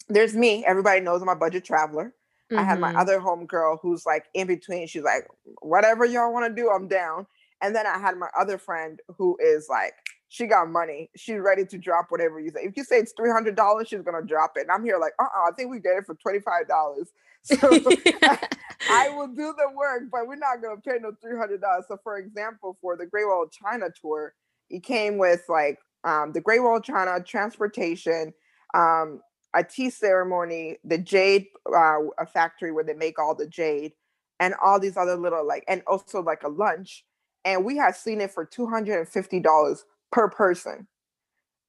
there's 0.08 0.34
me. 0.34 0.64
Everybody 0.66 1.00
knows 1.00 1.22
I'm 1.22 1.28
a 1.28 1.36
budget 1.36 1.64
traveler. 1.64 2.14
Mm-hmm. 2.50 2.58
I 2.58 2.64
have 2.64 2.78
my 2.78 2.90
mm-hmm. 2.90 2.98
other 2.98 3.20
homegirl 3.20 3.78
who's 3.80 4.04
like 4.04 4.26
in 4.34 4.46
between. 4.46 4.86
She's 4.86 5.02
like, 5.02 5.26
whatever 5.60 6.04
y'all 6.04 6.32
want 6.32 6.54
to 6.54 6.62
do, 6.62 6.70
I'm 6.70 6.88
down. 6.88 7.26
And 7.62 7.74
then 7.74 7.86
I 7.86 7.98
had 7.98 8.16
my 8.16 8.28
other 8.38 8.58
friend 8.58 9.00
who 9.16 9.38
is 9.40 9.68
like, 9.70 9.94
she 10.28 10.46
got 10.46 10.68
money. 10.70 11.10
She's 11.14 11.38
ready 11.38 11.66
to 11.66 11.78
drop 11.78 12.06
whatever 12.08 12.40
you 12.40 12.50
say. 12.50 12.62
If 12.62 12.76
you 12.76 12.84
say 12.84 12.96
it's 12.98 13.12
three 13.14 13.30
hundred 13.30 13.54
dollars, 13.54 13.88
she's 13.88 14.00
gonna 14.00 14.26
drop 14.26 14.52
it. 14.56 14.62
And 14.62 14.70
I'm 14.70 14.82
here 14.82 14.98
like, 14.98 15.12
uh, 15.18 15.24
uh 15.24 15.50
I 15.50 15.52
think 15.54 15.70
we 15.70 15.78
get 15.78 15.98
it 15.98 16.06
for 16.06 16.14
twenty 16.14 16.40
five 16.40 16.68
dollars. 16.68 17.08
So 17.44 17.56
I 18.88 19.08
will 19.08 19.26
do 19.26 19.52
the 19.58 19.68
work, 19.74 20.04
but 20.12 20.28
we're 20.28 20.36
not 20.36 20.62
gonna 20.62 20.80
pay 20.80 20.98
no 21.00 21.12
three 21.20 21.36
hundred 21.36 21.60
dollars. 21.60 21.86
So, 21.88 21.98
for 22.04 22.16
example, 22.18 22.78
for 22.80 22.96
the 22.96 23.04
Great 23.04 23.26
Wall 23.26 23.42
of 23.42 23.50
China 23.50 23.88
tour, 24.00 24.32
it 24.70 24.84
came 24.84 25.18
with 25.18 25.42
like 25.48 25.80
um, 26.04 26.32
the 26.32 26.40
Great 26.40 26.62
Wall 26.62 26.76
of 26.78 26.84
China 26.84 27.22
transportation, 27.24 28.32
um, 28.74 29.20
a 29.54 29.62
tea 29.62 29.90
ceremony, 29.90 30.78
the 30.84 30.98
jade 30.98 31.46
uh, 31.74 31.98
a 32.18 32.26
factory 32.26 32.72
where 32.72 32.84
they 32.84 32.94
make 32.94 33.18
all 33.18 33.34
the 33.34 33.46
jade, 33.46 33.92
and 34.40 34.54
all 34.62 34.80
these 34.80 34.96
other 34.96 35.16
little 35.16 35.46
like, 35.46 35.64
and 35.68 35.82
also 35.86 36.22
like 36.22 36.42
a 36.42 36.48
lunch. 36.48 37.04
And 37.44 37.64
we 37.64 37.76
had 37.76 37.96
seen 37.96 38.20
it 38.20 38.32
for 38.32 38.44
two 38.44 38.66
hundred 38.66 38.98
and 38.98 39.08
fifty 39.08 39.40
dollars 39.40 39.84
per 40.10 40.28
person. 40.28 40.86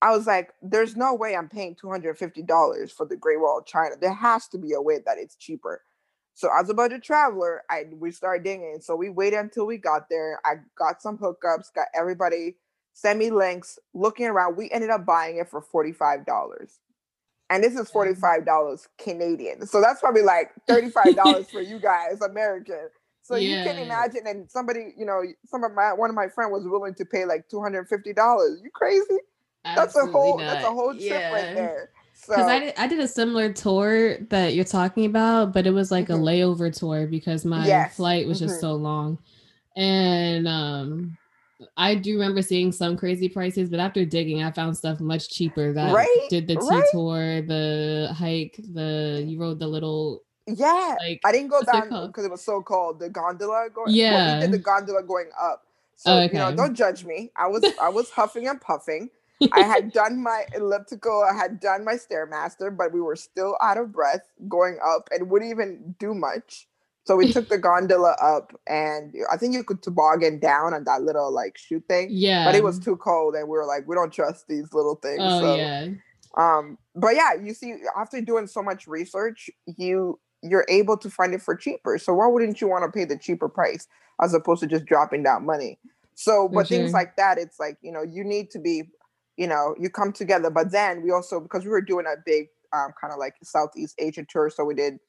I 0.02 0.12
was 0.12 0.28
like, 0.28 0.52
there's 0.62 0.98
no 0.98 1.14
way 1.14 1.34
I'm 1.34 1.48
paying 1.48 1.76
$250 1.76 2.92
for 2.92 3.06
the 3.06 3.16
Great 3.16 3.40
Wall 3.40 3.60
of 3.60 3.66
China. 3.66 3.96
There 4.00 4.14
has 4.14 4.50
to 4.50 4.58
be 4.58 4.74
a 4.74 4.82
way 4.82 5.00
that 5.06 5.18
it's 5.18 5.38
cheaper. 5.38 5.82
So 6.34 6.50
as 6.60 6.70
a 6.70 6.74
budget 6.74 7.04
traveler, 7.04 7.64
I 7.70 7.86
we 7.98 8.12
started 8.12 8.44
digging. 8.44 8.80
So 8.82 8.98
we 8.98 9.10
waited 9.10 9.40
until 9.40 9.66
we 9.66 9.78
got 9.78 10.10
there. 10.10 10.42
I 10.46 10.56
got 10.78 11.02
some 11.02 11.18
hookups, 11.18 11.74
got 11.74 11.88
everybody 11.96 12.58
send 12.94 13.20
me 13.20 13.32
links, 13.32 13.78
looking 13.94 14.28
around. 14.28 14.56
We 14.56 14.70
ended 14.72 14.90
up 14.90 15.06
buying 15.06 15.38
it 15.38 15.50
for 15.50 15.62
$45. 15.62 16.26
And 17.50 17.64
this 17.64 17.76
is 17.76 17.92
$45 17.92 18.88
Canadian. 18.98 19.66
So 19.68 19.82
that's 19.82 20.00
probably 20.00 20.24
like 20.24 20.52
$35 20.70 21.52
for 21.52 21.62
you 21.62 21.80
guys, 21.80 22.22
American. 22.22 22.90
So 23.24 23.36
yeah. 23.36 23.60
you 23.60 23.64
can 23.64 23.78
imagine, 23.78 24.22
and 24.26 24.50
somebody, 24.52 24.94
you 24.98 25.06
know, 25.06 25.24
some 25.46 25.64
of 25.64 25.74
my 25.74 25.94
one 25.94 26.10
of 26.10 26.16
my 26.16 26.28
friend 26.28 26.52
was 26.52 26.64
willing 26.66 26.94
to 26.96 27.06
pay 27.06 27.24
like 27.24 27.48
two 27.48 27.62
hundred 27.62 27.80
and 27.80 27.88
fifty 27.88 28.12
dollars. 28.12 28.60
You 28.62 28.70
crazy? 28.70 29.06
Absolutely 29.64 29.82
that's 29.82 29.96
a 29.96 30.12
whole 30.12 30.38
not. 30.38 30.46
that's 30.46 30.66
a 30.66 30.70
whole 30.70 30.92
trip 30.92 31.04
yeah. 31.04 31.32
right 31.32 31.56
there. 31.56 31.90
Because 32.28 32.46
so. 32.46 32.48
I 32.48 32.60
did, 32.60 32.74
I 32.78 32.88
did 32.88 33.00
a 33.00 33.08
similar 33.08 33.54
tour 33.54 34.18
that 34.26 34.56
you're 34.56 34.66
talking 34.66 35.06
about, 35.06 35.54
but 35.54 35.66
it 35.66 35.72
was 35.72 35.90
like 35.90 36.08
mm-hmm. 36.08 36.22
a 36.22 36.26
layover 36.26 36.78
tour 36.78 37.08
because 37.08 37.46
my 37.46 37.66
yes. 37.66 37.96
flight 37.96 38.28
was 38.28 38.40
mm-hmm. 38.40 38.48
just 38.48 38.60
so 38.60 38.74
long, 38.74 39.18
and 39.78 40.46
um, 40.46 41.18
I 41.78 41.96
do 41.96 42.14
remember 42.14 42.42
seeing 42.42 42.72
some 42.72 42.98
crazy 42.98 43.30
prices, 43.30 43.70
but 43.70 43.80
after 43.80 44.06
digging, 44.06 44.44
I 44.44 44.52
found 44.52 44.78
stuff 44.78 45.00
much 45.00 45.30
cheaper. 45.30 45.74
That 45.74 45.94
right? 45.94 46.28
did 46.30 46.48
the 46.48 46.56
tea 46.56 46.68
right? 46.70 46.84
tour, 46.92 47.42
the 47.42 48.14
hike, 48.18 48.60
the 48.74 49.24
you 49.26 49.40
rode 49.40 49.60
the 49.60 49.68
little 49.68 50.24
yeah, 50.48 50.96
like 51.00 51.22
I 51.24 51.32
didn't 51.32 51.50
go 51.50 51.62
down 51.62 52.08
because 52.08 52.26
it, 52.26 52.28
it, 52.28 52.32
was 52.32 52.44
so 52.44 52.62
cold. 52.62 53.00
The 53.00 53.10
gondola 53.10 53.70
going. 53.74 53.94
Yeah, 53.94 54.14
well, 54.14 54.36
we 54.36 54.42
did 54.42 54.52
the 54.52 54.58
gondola 54.58 55.04
going 55.04 55.30
up. 55.40 55.66
So 55.96 56.12
oh, 56.12 56.20
okay. 56.24 56.34
you 56.34 56.40
know, 56.40 56.54
don't 56.54 56.76
judge 56.76 57.06
me. 57.06 57.32
I 57.36 57.48
was 57.48 57.64
I 57.82 57.90
was 57.90 58.10
huffing 58.10 58.48
and 58.48 58.60
puffing. 58.60 59.10
I 59.52 59.62
had 59.64 59.94
done 59.94 60.22
my 60.22 60.46
elliptical. 60.54 61.24
I 61.24 61.36
had 61.36 61.60
done 61.60 61.86
my 61.86 61.94
stairmaster, 61.94 62.76
but 62.76 62.92
we 62.92 63.00
were 63.00 63.16
still 63.16 63.58
out 63.62 63.78
of 63.78 63.94
breath 63.94 64.28
going 64.50 64.80
up 64.84 65.08
and 65.12 65.30
wouldn't 65.30 65.52
even 65.52 65.96
do 65.98 66.14
much. 66.14 66.68
So 67.06 67.16
we 67.16 67.32
took 67.34 67.50
the 67.50 67.58
gondola 67.58 68.16
up, 68.22 68.54
and 68.68 69.14
I 69.32 69.38
think 69.38 69.54
you 69.54 69.64
could 69.64 69.82
toboggan 69.82 70.40
down 70.40 70.74
on 70.74 70.84
that 70.86 71.02
little 71.02 71.32
like 71.32 71.58
shoot 71.58 71.84
thing. 71.88 72.08
Yeah, 72.12 72.46
but 72.46 72.56
it 72.56 72.64
was 72.64 72.80
too 72.80 72.98
cold, 72.98 73.36
and 73.36 73.48
we 73.48 73.58
were 73.58 73.66
like, 73.66 73.88
we 73.88 73.96
don't 73.96 74.12
trust 74.12 74.48
these 74.48 74.74
little 74.74 74.96
things. 74.96 75.22
Oh 75.22 75.40
so, 75.40 75.56
yeah. 75.56 75.88
Um, 76.36 76.78
but 76.96 77.16
yeah, 77.16 77.34
you 77.34 77.54
see, 77.54 77.76
after 77.98 78.20
doing 78.22 78.48
so 78.48 78.64
much 78.64 78.88
research, 78.88 79.50
you 79.78 80.20
you're 80.44 80.66
able 80.68 80.98
to 80.98 81.10
find 81.10 81.34
it 81.34 81.42
for 81.42 81.56
cheaper. 81.56 81.98
So 81.98 82.14
why 82.14 82.28
wouldn't 82.28 82.60
you 82.60 82.68
want 82.68 82.84
to 82.84 82.92
pay 82.92 83.06
the 83.06 83.18
cheaper 83.18 83.48
price 83.48 83.88
as 84.22 84.34
opposed 84.34 84.62
to 84.62 84.68
just 84.68 84.86
dropping 84.86 85.24
down 85.24 85.46
money? 85.46 85.80
So, 86.16 86.48
but 86.48 86.68
things 86.68 86.92
like 86.92 87.16
that, 87.16 87.38
it's 87.38 87.60
like, 87.60 87.78
you 87.82 87.92
know, 87.92 88.04
you 88.04 88.24
need 88.24 88.52
to 88.52 88.60
be, 88.60 88.84
you 89.38 89.48
know, 89.48 89.74
you 89.80 89.90
come 89.90 90.12
together. 90.12 90.50
But 90.50 90.72
then 90.72 91.02
we 91.02 91.12
also, 91.12 91.40
because 91.40 91.64
we 91.64 91.72
were 91.72 91.82
doing 91.82 92.06
a 92.06 92.16
big 92.26 92.50
um, 92.74 92.94
kind 93.00 93.14
of 93.14 93.20
like 93.20 93.36
Southeast 93.42 93.96
Asian 94.00 94.28
tour. 94.30 94.50
So 94.50 94.64
we 94.66 94.76
did 94.76 95.00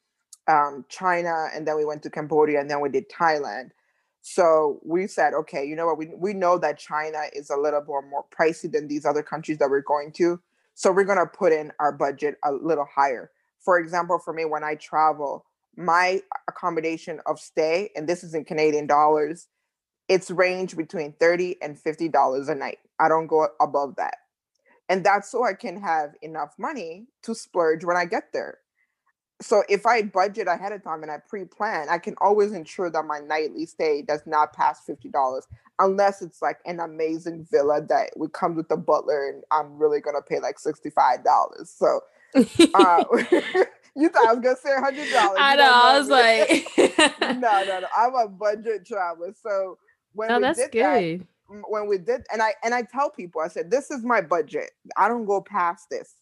um, 0.47 0.85
China 0.89 1.47
and 1.53 1.67
then 1.67 1.75
we 1.75 1.85
went 1.85 2.03
to 2.03 2.09
Cambodia 2.09 2.59
and 2.59 2.69
then 2.69 2.81
we 2.81 2.89
did 2.89 3.09
Thailand. 3.09 3.71
So 4.21 4.79
we 4.83 5.07
said, 5.07 5.33
okay, 5.33 5.65
you 5.65 5.75
know 5.75 5.85
what? 5.85 5.97
We, 5.97 6.09
we 6.17 6.33
know 6.33 6.57
that 6.57 6.79
China 6.79 7.19
is 7.33 7.49
a 7.49 7.57
little 7.57 7.83
more, 7.85 8.01
more 8.01 8.25
pricey 8.37 8.71
than 8.71 8.87
these 8.87 9.05
other 9.05 9.21
countries 9.21 9.59
that 9.59 9.69
we're 9.69 9.81
going 9.81 10.11
to. 10.13 10.39
So 10.73 10.91
we're 10.91 11.05
to 11.05 11.25
put 11.25 11.53
in 11.53 11.71
our 11.79 11.91
budget 11.91 12.37
a 12.43 12.51
little 12.51 12.87
higher 12.93 13.31
for 13.65 13.79
example, 13.79 14.19
for 14.19 14.31
me, 14.31 14.45
when 14.45 14.63
I 14.63 14.75
travel, 14.75 15.43
my 15.75 16.21
accommodation 16.47 17.19
of 17.25 17.39
stay, 17.39 17.89
and 17.95 18.07
this 18.07 18.23
is 18.23 18.35
in 18.35 18.45
Canadian 18.45 18.85
dollars, 18.85 19.47
it's 20.07 20.29
range 20.29 20.77
between 20.77 21.13
30 21.13 21.61
and 21.63 21.75
$50 21.75 22.47
a 22.47 22.55
night. 22.55 22.77
I 22.99 23.09
don't 23.09 23.25
go 23.25 23.47
above 23.59 23.95
that. 23.95 24.17
And 24.87 25.03
that's 25.03 25.31
so 25.31 25.43
I 25.43 25.53
can 25.53 25.81
have 25.81 26.11
enough 26.21 26.53
money 26.59 27.07
to 27.23 27.33
splurge 27.33 27.83
when 27.83 27.97
I 27.97 28.05
get 28.05 28.31
there. 28.31 28.59
So 29.41 29.63
if 29.67 29.85
I 29.85 30.03
budget 30.03 30.47
ahead 30.47 30.71
of 30.71 30.83
time 30.83 31.03
and 31.03 31.11
I 31.11 31.17
pre-plan, 31.17 31.87
I 31.89 31.97
can 31.97 32.15
always 32.21 32.53
ensure 32.53 32.89
that 32.89 33.05
my 33.05 33.19
nightly 33.19 33.65
stay 33.65 34.01
does 34.01 34.21
not 34.25 34.53
pass 34.53 34.81
$50 34.87 35.41
unless 35.79 36.21
it's 36.21 36.41
like 36.41 36.59
an 36.65 36.79
amazing 36.79 37.45
villa 37.51 37.81
that 37.81 38.11
would 38.15 38.31
come 38.31 38.55
with 38.55 38.69
the 38.69 38.77
butler 38.77 39.27
and 39.27 39.43
I'm 39.51 39.77
really 39.77 39.99
gonna 39.99 40.21
pay 40.21 40.39
like 40.39 40.57
$65. 40.57 41.67
So 41.67 41.99
uh, 42.35 43.03
you 43.95 44.09
thought 44.09 44.27
I 44.27 44.33
was 44.33 44.39
gonna 44.41 44.57
say 44.57 44.71
a 44.75 44.81
hundred 44.81 45.09
dollars. 45.11 45.37
I 45.39 45.55
know. 45.55 45.71
I 45.73 45.99
was 45.99 46.09
like, 46.09 47.17
no, 47.21 47.63
no, 47.65 47.79
no. 47.79 47.87
I'm 47.95 48.15
a 48.15 48.27
budget 48.27 48.85
traveler. 48.85 49.33
So 49.41 49.77
when 50.13 50.29
no, 50.29 50.37
we 50.37 50.41
that's 50.41 50.59
did 50.59 50.71
good. 50.71 51.21
That, 51.21 51.27
when 51.69 51.87
we 51.87 51.97
did, 51.97 52.25
and 52.31 52.41
I 52.41 52.55
and 52.63 52.73
I 52.73 52.81
tell 52.83 53.09
people, 53.09 53.41
I 53.41 53.47
said, 53.47 53.69
this 53.69 53.91
is 53.91 54.03
my 54.03 54.21
budget. 54.21 54.71
I 54.97 55.07
don't 55.07 55.25
go 55.25 55.41
past 55.41 55.89
this. 55.89 56.15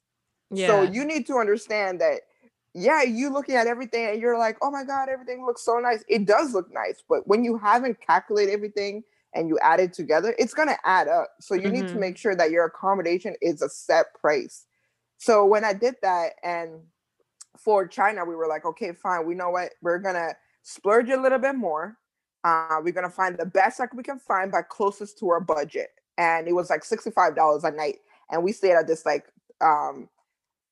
Yeah. 0.52 0.68
So 0.68 0.82
you 0.84 1.06
need 1.06 1.26
to 1.28 1.38
understand 1.38 2.02
that. 2.02 2.22
Yeah, 2.74 3.04
you 3.04 3.32
looking 3.32 3.56
at 3.56 3.68
everything 3.68 4.06
and 4.06 4.22
you're 4.22 4.38
like, 4.38 4.58
oh 4.62 4.72
my 4.72 4.84
god, 4.84 5.10
everything 5.10 5.46
looks 5.46 5.64
so 5.64 5.80
nice. 5.80 6.04
It 6.08 6.26
does 6.26 6.54
look 6.54 6.74
nice, 6.74 7.04
but 7.08 7.28
when 7.28 7.44
you 7.44 7.58
haven't 7.58 8.02
calculated 8.02 8.52
everything 8.52 9.04
and 9.36 9.48
you 9.48 9.60
add 9.60 9.80
it 9.80 9.94
together, 9.94 10.36
it's 10.40 10.54
gonna 10.54 10.78
add 10.84 11.08
up. 11.08 11.30
So 11.40 11.54
you 11.54 11.62
mm-hmm. 11.62 11.72
need 11.72 11.82
to 11.82 11.88
mm-hmm. 11.90 12.00
make 12.00 12.18
sure 12.18 12.36
that 12.36 12.52
your 12.52 12.66
accommodation 12.66 13.36
is 13.42 13.62
a 13.62 13.70
set 13.70 14.08
price 14.20 14.66
so 15.24 15.46
when 15.46 15.64
I 15.64 15.72
did 15.72 15.96
that, 16.02 16.34
and 16.44 16.82
for 17.58 17.88
China, 17.88 18.26
we 18.26 18.36
were 18.36 18.48
like, 18.48 18.66
okay, 18.66 18.92
fine. 18.92 19.26
We 19.26 19.36
know 19.36 19.52
what 19.52 19.72
we're 19.82 20.00
gonna 20.00 20.34
splurge 20.64 21.10
a 21.10 21.16
little 21.16 21.40
bit 21.40 21.56
more. 21.56 21.98
Uh, 22.44 22.82
we're 22.84 22.92
gonna 22.92 23.10
find 23.10 23.38
the 23.38 23.46
best 23.46 23.80
like 23.80 23.94
we 23.94 24.04
can 24.04 24.20
find 24.20 24.52
by 24.52 24.64
closest 24.64 25.18
to 25.20 25.30
our 25.30 25.40
budget, 25.40 25.92
and 26.18 26.46
it 26.46 26.52
was 26.52 26.70
like 26.70 26.84
sixty-five 26.84 27.38
dollars 27.38 27.64
a 27.64 27.72
night. 27.72 28.00
And 28.32 28.44
we 28.44 28.52
stayed 28.52 28.74
at 28.74 28.86
this 28.86 29.06
like 29.06 29.26
um, 29.62 30.10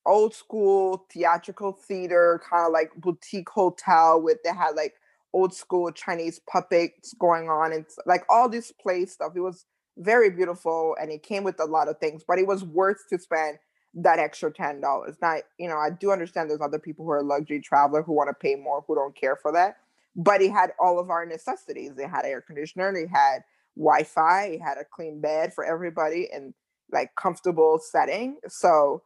old 0.06 0.34
school 0.34 1.06
theatrical 1.12 1.72
theater, 1.72 2.40
kind 2.48 2.66
of 2.66 2.72
like 2.72 2.90
boutique 2.96 3.48
hotel 3.48 4.20
with 4.20 4.38
they 4.42 4.50
had 4.50 4.74
like 4.74 4.94
old 5.32 5.54
school 5.54 5.90
Chinese 5.90 6.40
puppets 6.50 7.14
going 7.18 7.48
on 7.48 7.72
and 7.72 7.86
like 8.06 8.24
all 8.28 8.48
this 8.48 8.72
play 8.72 9.06
stuff. 9.06 9.32
It 9.34 9.40
was 9.40 9.64
very 9.98 10.30
beautiful 10.30 10.96
and 11.00 11.10
it 11.10 11.22
came 11.22 11.44
with 11.44 11.60
a 11.60 11.64
lot 11.64 11.88
of 11.88 11.98
things, 11.98 12.22
but 12.26 12.38
it 12.38 12.46
was 12.46 12.64
worth 12.64 13.08
to 13.10 13.18
spend 13.18 13.58
that 13.94 14.18
extra 14.18 14.50
ten 14.50 14.80
dollars. 14.80 15.16
Now, 15.20 15.36
you 15.58 15.68
know, 15.68 15.76
I 15.76 15.90
do 15.90 16.10
understand 16.10 16.48
there's 16.48 16.60
other 16.60 16.78
people 16.78 17.04
who 17.04 17.10
are 17.12 17.22
luxury 17.22 17.60
traveler 17.60 18.02
who 18.02 18.12
want 18.12 18.28
to 18.28 18.34
pay 18.34 18.54
more, 18.54 18.84
who 18.86 18.94
don't 18.94 19.14
care 19.14 19.36
for 19.36 19.52
that. 19.52 19.76
But 20.16 20.40
he 20.40 20.48
had 20.48 20.72
all 20.78 20.98
of 20.98 21.10
our 21.10 21.24
necessities. 21.24 21.92
They 21.94 22.06
had 22.06 22.24
air 22.24 22.40
conditioner, 22.40 22.92
they 22.92 23.06
had 23.06 23.44
Wi-Fi, 23.76 24.50
he 24.52 24.58
had 24.58 24.78
a 24.78 24.84
clean 24.84 25.20
bed 25.20 25.54
for 25.54 25.64
everybody, 25.64 26.28
and 26.32 26.54
like 26.90 27.14
comfortable 27.16 27.78
setting. 27.78 28.36
So, 28.48 29.02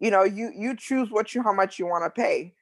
you 0.00 0.10
know, 0.10 0.24
you 0.24 0.50
you 0.56 0.74
choose 0.74 1.10
what 1.10 1.34
you 1.34 1.42
how 1.42 1.52
much 1.52 1.78
you 1.78 1.86
want 1.86 2.04
to 2.04 2.10
pay, 2.10 2.54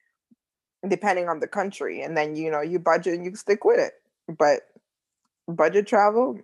depending 0.86 1.28
on 1.28 1.40
the 1.40 1.46
country, 1.46 2.02
and 2.02 2.16
then 2.16 2.36
you 2.36 2.50
know 2.50 2.60
you 2.60 2.78
budget 2.78 3.14
and 3.14 3.24
you 3.24 3.34
stick 3.36 3.64
with 3.64 3.78
it. 3.78 3.92
But 4.36 4.62
budget 5.46 5.86
travel, 5.86 6.40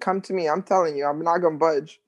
come 0.00 0.20
to 0.22 0.32
me. 0.32 0.48
I'm 0.48 0.62
telling 0.62 0.96
you, 0.96 1.04
I'm 1.04 1.22
not 1.22 1.38
gonna 1.38 1.58
budge. 1.58 2.00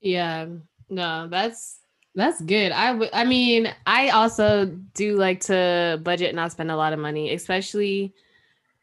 Yeah, 0.00 0.46
no, 0.90 1.28
that's 1.28 1.80
that's 2.14 2.42
good. 2.42 2.72
I 2.72 3.08
I 3.12 3.24
mean, 3.24 3.74
I 3.86 4.10
also 4.10 4.66
do 4.66 5.16
like 5.16 5.40
to 5.40 5.98
budget 6.02 6.28
and 6.28 6.36
not 6.36 6.52
spend 6.52 6.70
a 6.70 6.76
lot 6.76 6.92
of 6.92 6.98
money, 6.98 7.32
especially 7.32 8.14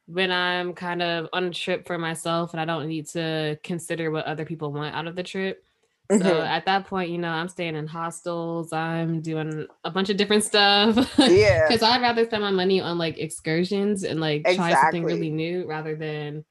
when 0.07 0.31
I'm 0.31 0.73
kind 0.73 1.01
of 1.01 1.29
on 1.31 1.45
a 1.45 1.51
trip 1.51 1.87
for 1.87 1.97
myself 1.97 2.53
and 2.53 2.59
I 2.59 2.65
don't 2.65 2.87
need 2.87 3.07
to 3.09 3.57
consider 3.63 4.11
what 4.11 4.25
other 4.25 4.45
people 4.45 4.73
want 4.73 4.95
out 4.95 5.07
of 5.07 5.15
the 5.15 5.23
trip. 5.23 5.63
So 6.11 6.17
mm-hmm. 6.17 6.45
at 6.45 6.65
that 6.65 6.87
point, 6.87 7.09
you 7.09 7.17
know, 7.17 7.29
I'm 7.29 7.47
staying 7.47 7.75
in 7.75 7.87
hostels. 7.87 8.73
I'm 8.73 9.21
doing 9.21 9.65
a 9.85 9.91
bunch 9.91 10.09
of 10.09 10.17
different 10.17 10.43
stuff. 10.43 10.97
Yeah. 11.19 11.67
Because 11.67 11.81
I'd 11.81 12.01
rather 12.01 12.25
spend 12.25 12.43
my 12.43 12.51
money 12.51 12.81
on 12.81 12.97
like 12.97 13.17
excursions 13.17 14.03
and 14.03 14.19
like 14.19 14.41
exactly. 14.41 14.57
try 14.57 14.81
something 14.81 15.03
really 15.05 15.29
new 15.29 15.65
rather 15.67 15.95
than 15.95 16.43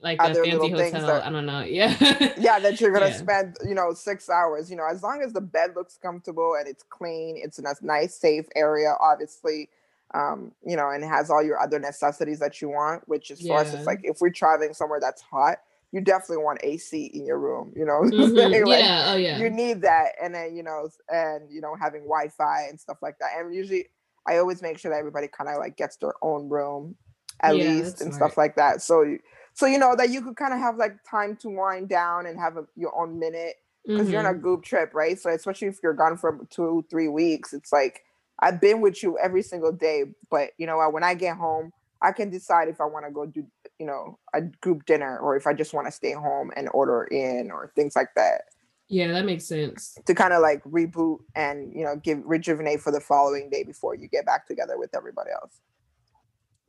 like 0.00 0.18
a 0.20 0.34
fancy 0.34 0.70
hotel. 0.70 1.06
That, 1.06 1.26
I 1.26 1.30
don't 1.30 1.46
know. 1.46 1.62
Yeah. 1.62 1.96
yeah, 2.38 2.58
that 2.60 2.80
you're 2.80 2.92
gonna 2.92 3.06
yeah. 3.08 3.16
spend, 3.16 3.56
you 3.66 3.74
know, 3.74 3.92
six 3.94 4.28
hours. 4.30 4.70
You 4.70 4.76
know, 4.76 4.86
as 4.88 5.02
long 5.02 5.22
as 5.22 5.32
the 5.32 5.40
bed 5.40 5.70
looks 5.74 5.96
comfortable 5.96 6.54
and 6.58 6.68
it's 6.68 6.84
clean, 6.84 7.40
it's 7.42 7.58
in 7.58 7.66
a 7.66 7.74
nice, 7.82 8.14
safe 8.14 8.46
area, 8.54 8.94
obviously. 9.00 9.68
um, 10.14 10.52
you 10.64 10.76
know, 10.76 10.90
and 10.90 11.02
has 11.04 11.30
all 11.30 11.42
your 11.42 11.58
other 11.58 11.78
necessities 11.80 12.38
that 12.38 12.62
you 12.62 12.68
want, 12.68 13.02
which 13.08 13.30
is 13.30 13.40
for 13.44 13.58
us, 13.58 13.72
Yeah. 13.72 13.78
it's 13.78 13.86
like 13.86 14.00
if 14.04 14.20
we're 14.20 14.30
traveling 14.30 14.72
somewhere 14.72 15.00
that's 15.00 15.20
hot, 15.22 15.58
you 15.94 16.00
definitely 16.00 16.42
want 16.44 16.58
AC 16.64 17.06
in 17.14 17.24
your 17.24 17.38
room, 17.38 17.72
you 17.76 17.84
know. 17.84 18.00
Mhm. 18.10 18.66
Like, 18.66 18.80
yeah. 18.80 19.12
Oh 19.12 19.16
yeah. 19.16 19.38
you 19.38 19.48
need 19.48 19.80
that 19.82 20.12
and 20.20 20.34
then 20.34 20.56
you 20.56 20.62
know 20.64 20.88
and 21.08 21.50
you 21.50 21.60
know 21.60 21.74
having 21.80 22.02
wi-fi 22.02 22.66
and 22.68 22.78
stuff 22.80 22.98
like 23.00 23.16
that 23.20 23.30
and 23.38 23.54
usually 23.54 23.86
i 24.26 24.38
always 24.38 24.60
make 24.62 24.78
sure 24.78 24.90
that 24.90 24.98
everybody 24.98 25.28
kind 25.28 25.48
of 25.48 25.58
like 25.58 25.76
gets 25.76 25.96
their 25.98 26.14
own 26.22 26.48
room 26.48 26.96
at 27.42 27.56
Yeah, 27.56 27.62
least 27.64 28.00
and 28.00 28.12
smart. 28.12 28.32
stuff 28.32 28.36
like 28.36 28.56
that 28.56 28.82
so 28.82 29.02
you 29.02 29.18
so 29.54 29.66
you 29.66 29.78
know 29.78 29.94
that 29.96 30.10
you 30.10 30.20
could 30.22 30.36
kind 30.36 30.52
of 30.52 30.58
have 30.60 30.76
like 30.76 30.96
time 31.08 31.36
to 31.36 31.48
wind 31.48 31.88
down 31.88 32.26
and 32.26 32.38
have 32.38 32.56
a, 32.56 32.64
your 32.76 32.94
own 33.00 33.18
minute 33.18 33.54
because 33.86 34.10
you're 34.10 34.20
on 34.26 34.34
a 34.34 34.38
Mhm. 34.38 34.42
group 34.42 34.62
trip 34.64 34.90
right 34.94 35.18
so 35.20 35.30
especially 35.30 35.68
if 35.68 35.78
you're 35.82 35.92
gone 35.94 36.16
for 36.16 36.40
two 36.50 36.84
three 36.90 37.08
weeks 37.08 37.52
it's 37.52 37.72
like 37.72 38.02
i've 38.40 38.60
been 38.60 38.80
with 38.80 39.02
you 39.02 39.18
every 39.18 39.42
single 39.42 39.72
day 39.72 40.04
but 40.30 40.50
you 40.58 40.66
know 40.66 40.76
what 40.78 40.92
when 40.92 41.04
i 41.04 41.14
get 41.14 41.36
home 41.36 41.72
i 42.04 42.12
can 42.12 42.30
decide 42.30 42.68
if 42.68 42.80
i 42.80 42.84
want 42.84 43.04
to 43.04 43.10
go 43.10 43.26
do 43.26 43.44
you 43.78 43.86
know 43.86 44.18
a 44.34 44.42
group 44.60 44.84
dinner 44.86 45.18
or 45.18 45.36
if 45.36 45.46
i 45.46 45.52
just 45.52 45.74
want 45.74 45.86
to 45.86 45.90
stay 45.92 46.12
home 46.12 46.50
and 46.56 46.68
order 46.72 47.04
in 47.04 47.50
or 47.50 47.72
things 47.74 47.96
like 47.96 48.10
that 48.14 48.42
Yeah, 48.88 49.08
that 49.12 49.24
makes 49.24 49.46
sense. 49.46 49.96
to 50.06 50.14
kind 50.14 50.32
of 50.32 50.42
like 50.42 50.62
reboot 50.64 51.18
and 51.34 51.72
you 51.74 51.84
know 51.84 51.96
give 51.96 52.18
rejuvenate 52.24 52.80
for 52.80 52.92
the 52.92 53.00
following 53.00 53.50
day 53.50 53.64
before 53.64 53.94
you 53.96 54.06
get 54.08 54.26
back 54.26 54.46
together 54.46 54.78
with 54.78 54.94
everybody 54.94 55.30
else. 55.30 55.60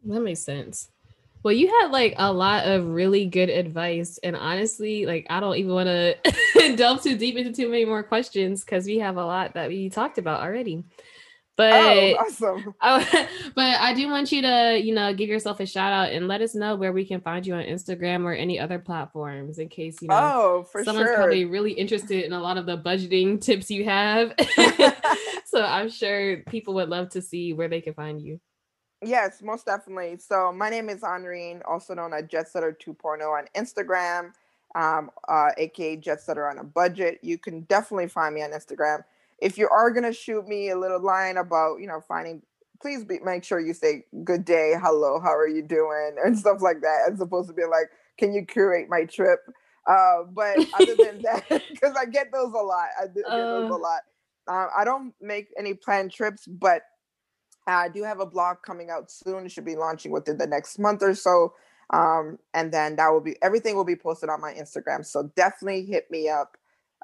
That 0.05 0.21
makes 0.21 0.39
sense. 0.41 0.89
Well, 1.43 1.53
you 1.53 1.67
had 1.79 1.91
like 1.91 2.15
a 2.17 2.31
lot 2.33 2.65
of 2.67 2.87
really 2.87 3.25
good 3.27 3.49
advice. 3.49 4.17
And 4.23 4.35
honestly, 4.35 5.05
like 5.05 5.27
I 5.29 5.39
don't 5.39 5.57
even 5.57 5.73
want 5.73 5.87
to 5.87 6.15
delve 6.75 7.03
too 7.03 7.15
deep 7.17 7.35
into 7.35 7.51
too 7.51 7.69
many 7.69 7.85
more 7.85 8.01
questions 8.01 8.63
because 8.63 8.85
we 8.85 8.97
have 8.99 9.17
a 9.17 9.25
lot 9.25 9.53
that 9.53 9.69
we 9.69 9.89
talked 9.89 10.17
about 10.17 10.41
already. 10.41 10.83
But 11.57 11.73
oh, 11.73 12.13
awesome! 12.15 12.75
Oh, 12.81 13.27
but 13.55 13.79
I 13.79 13.93
do 13.93 14.07
want 14.09 14.31
you 14.31 14.41
to, 14.41 14.79
you 14.81 14.93
know, 14.93 15.13
give 15.13 15.29
yourself 15.29 15.59
a 15.59 15.65
shout 15.65 15.93
out 15.93 16.11
and 16.11 16.27
let 16.27 16.41
us 16.41 16.53
know 16.53 16.75
where 16.75 16.91
we 16.91 17.05
can 17.05 17.21
find 17.21 17.45
you 17.47 17.55
on 17.55 17.63
Instagram 17.63 18.25
or 18.25 18.33
any 18.33 18.59
other 18.59 18.79
platforms 18.79 19.57
in 19.57 19.69
case, 19.69 20.01
you 20.01 20.09
know, 20.09 20.15
oh, 20.15 20.63
for 20.63 20.83
someone's 20.83 21.07
sure. 21.07 21.15
probably 21.15 21.45
really 21.45 21.71
interested 21.71 22.25
in 22.25 22.33
a 22.33 22.39
lot 22.39 22.57
of 22.57 22.65
the 22.65 22.77
budgeting 22.77 23.39
tips 23.39 23.71
you 23.71 23.85
have. 23.85 24.33
so 25.45 25.63
I'm 25.63 25.89
sure 25.89 26.37
people 26.49 26.73
would 26.75 26.89
love 26.89 27.09
to 27.11 27.21
see 27.21 27.53
where 27.53 27.69
they 27.69 27.81
can 27.81 27.93
find 27.93 28.21
you. 28.21 28.39
yes, 29.03 29.41
most 29.41 29.65
definitely. 29.65 30.17
So 30.17 30.51
my 30.51 30.69
name 30.69 30.89
is 30.89 31.03
Honorine, 31.03 31.61
also 31.65 31.93
known 31.93 32.13
as 32.13 32.23
Jetsetta 32.23 32.75
2.0 32.77 33.21
on 33.21 33.45
Instagram, 33.55 34.33
um, 34.75 35.09
uh, 35.29 35.51
aka 35.57 35.95
Jetsetta 35.97 36.49
on 36.51 36.59
a 36.59 36.63
budget. 36.63 37.19
You 37.21 37.37
can 37.37 37.61
definitely 37.61 38.07
find 38.07 38.35
me 38.35 38.43
on 38.43 38.51
Instagram. 38.51 39.03
If 39.39 39.57
you 39.57 39.67
are 39.69 39.91
gonna 39.91 40.13
shoot 40.13 40.47
me 40.47 40.69
a 40.69 40.77
little 40.77 41.01
line 41.01 41.37
about 41.37 41.79
you 41.79 41.87
know 41.87 42.01
finding, 42.07 42.41
please 42.81 43.03
be, 43.05 43.19
make 43.23 43.43
sure 43.43 43.59
you 43.59 43.73
say 43.73 44.05
good 44.23 44.45
day, 44.45 44.73
hello, 44.81 45.19
how 45.19 45.35
are 45.35 45.47
you 45.47 45.61
doing, 45.61 46.15
and 46.23 46.37
stuff 46.37 46.61
like 46.61 46.81
that, 46.81 47.11
as 47.11 47.19
opposed 47.21 47.47
to 47.49 47.53
be 47.53 47.65
like, 47.65 47.89
can 48.17 48.33
you 48.33 48.45
curate 48.45 48.87
my 48.89 49.05
trip? 49.05 49.39
Uh, 49.87 50.23
but 50.33 50.61
other 50.73 50.95
than 50.95 51.21
that, 51.21 51.43
because 51.69 51.95
I 51.99 52.05
get 52.05 52.31
those 52.31 52.53
a 52.53 52.57
lot, 52.63 52.87
I 53.01 53.07
do 53.07 53.23
get 53.23 53.49
those 53.49 53.69
a 53.69 53.73
Uh. 53.73 53.77
lot. 53.77 54.01
Uh, 54.47 54.67
I 54.77 54.83
don't 54.83 55.13
make 55.21 55.47
any 55.57 55.73
planned 55.73 56.11
trips, 56.11 56.45
but 56.47 56.83
I 57.67 57.89
do 57.89 58.03
have 58.03 58.19
a 58.19 58.25
blog 58.25 58.57
coming 58.63 58.89
out 58.89 59.09
soon. 59.11 59.45
It 59.45 59.51
should 59.51 59.65
be 59.65 59.75
launching 59.75 60.11
within 60.11 60.37
the 60.37 60.47
next 60.47 60.77
month 60.77 61.01
or 61.01 61.15
so. 61.15 61.53
Um, 61.91 62.37
and 62.53 62.71
then 62.71 62.95
that 62.97 63.09
will 63.09 63.21
be 63.21 63.35
everything 63.41 63.75
will 63.75 63.83
be 63.85 63.95
posted 63.95 64.29
on 64.29 64.41
my 64.41 64.53
Instagram. 64.53 65.05
So 65.05 65.31
definitely 65.35 65.85
hit 65.85 66.09
me 66.11 66.29
up. 66.29 66.57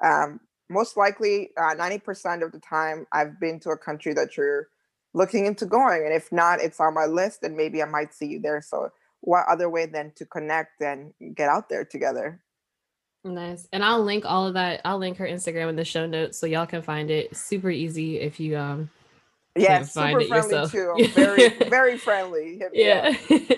Um, 0.04 0.40
most 0.68 0.96
likely, 0.96 1.50
uh, 1.56 1.74
90% 1.74 2.42
of 2.42 2.52
the 2.52 2.60
time, 2.60 3.06
I've 3.12 3.38
been 3.40 3.60
to 3.60 3.70
a 3.70 3.76
country 3.78 4.14
that 4.14 4.36
you're 4.36 4.68
looking 5.14 5.46
into 5.46 5.66
going. 5.66 6.04
And 6.04 6.14
if 6.14 6.32
not, 6.32 6.60
it's 6.60 6.80
on 6.80 6.94
my 6.94 7.06
list 7.06 7.42
and 7.42 7.56
maybe 7.56 7.82
I 7.82 7.86
might 7.86 8.14
see 8.14 8.26
you 8.26 8.40
there. 8.40 8.62
So, 8.62 8.90
what 9.20 9.44
other 9.48 9.68
way 9.68 9.86
than 9.86 10.12
to 10.16 10.26
connect 10.26 10.80
and 10.80 11.12
get 11.34 11.48
out 11.48 11.68
there 11.68 11.84
together? 11.84 12.40
Nice. 13.24 13.68
And 13.72 13.84
I'll 13.84 14.02
link 14.02 14.24
all 14.26 14.48
of 14.48 14.54
that. 14.54 14.80
I'll 14.84 14.98
link 14.98 15.16
her 15.18 15.26
Instagram 15.26 15.68
in 15.68 15.76
the 15.76 15.84
show 15.84 16.06
notes 16.06 16.38
so 16.38 16.46
y'all 16.46 16.66
can 16.66 16.82
find 16.82 17.08
it. 17.10 17.36
Super 17.36 17.70
easy 17.70 18.18
if 18.18 18.40
you 18.40 18.56
um 18.58 18.90
Yeah, 19.54 19.78
Can't 19.78 19.88
find 19.88 20.10
super 20.12 20.20
it 20.22 20.28
friendly 20.28 20.56
yourself. 20.56 20.72
too. 20.72 21.08
Very, 21.14 21.48
very 21.68 21.98
friendly. 21.98 22.58
Hit 22.58 22.70
yeah. 22.74 23.14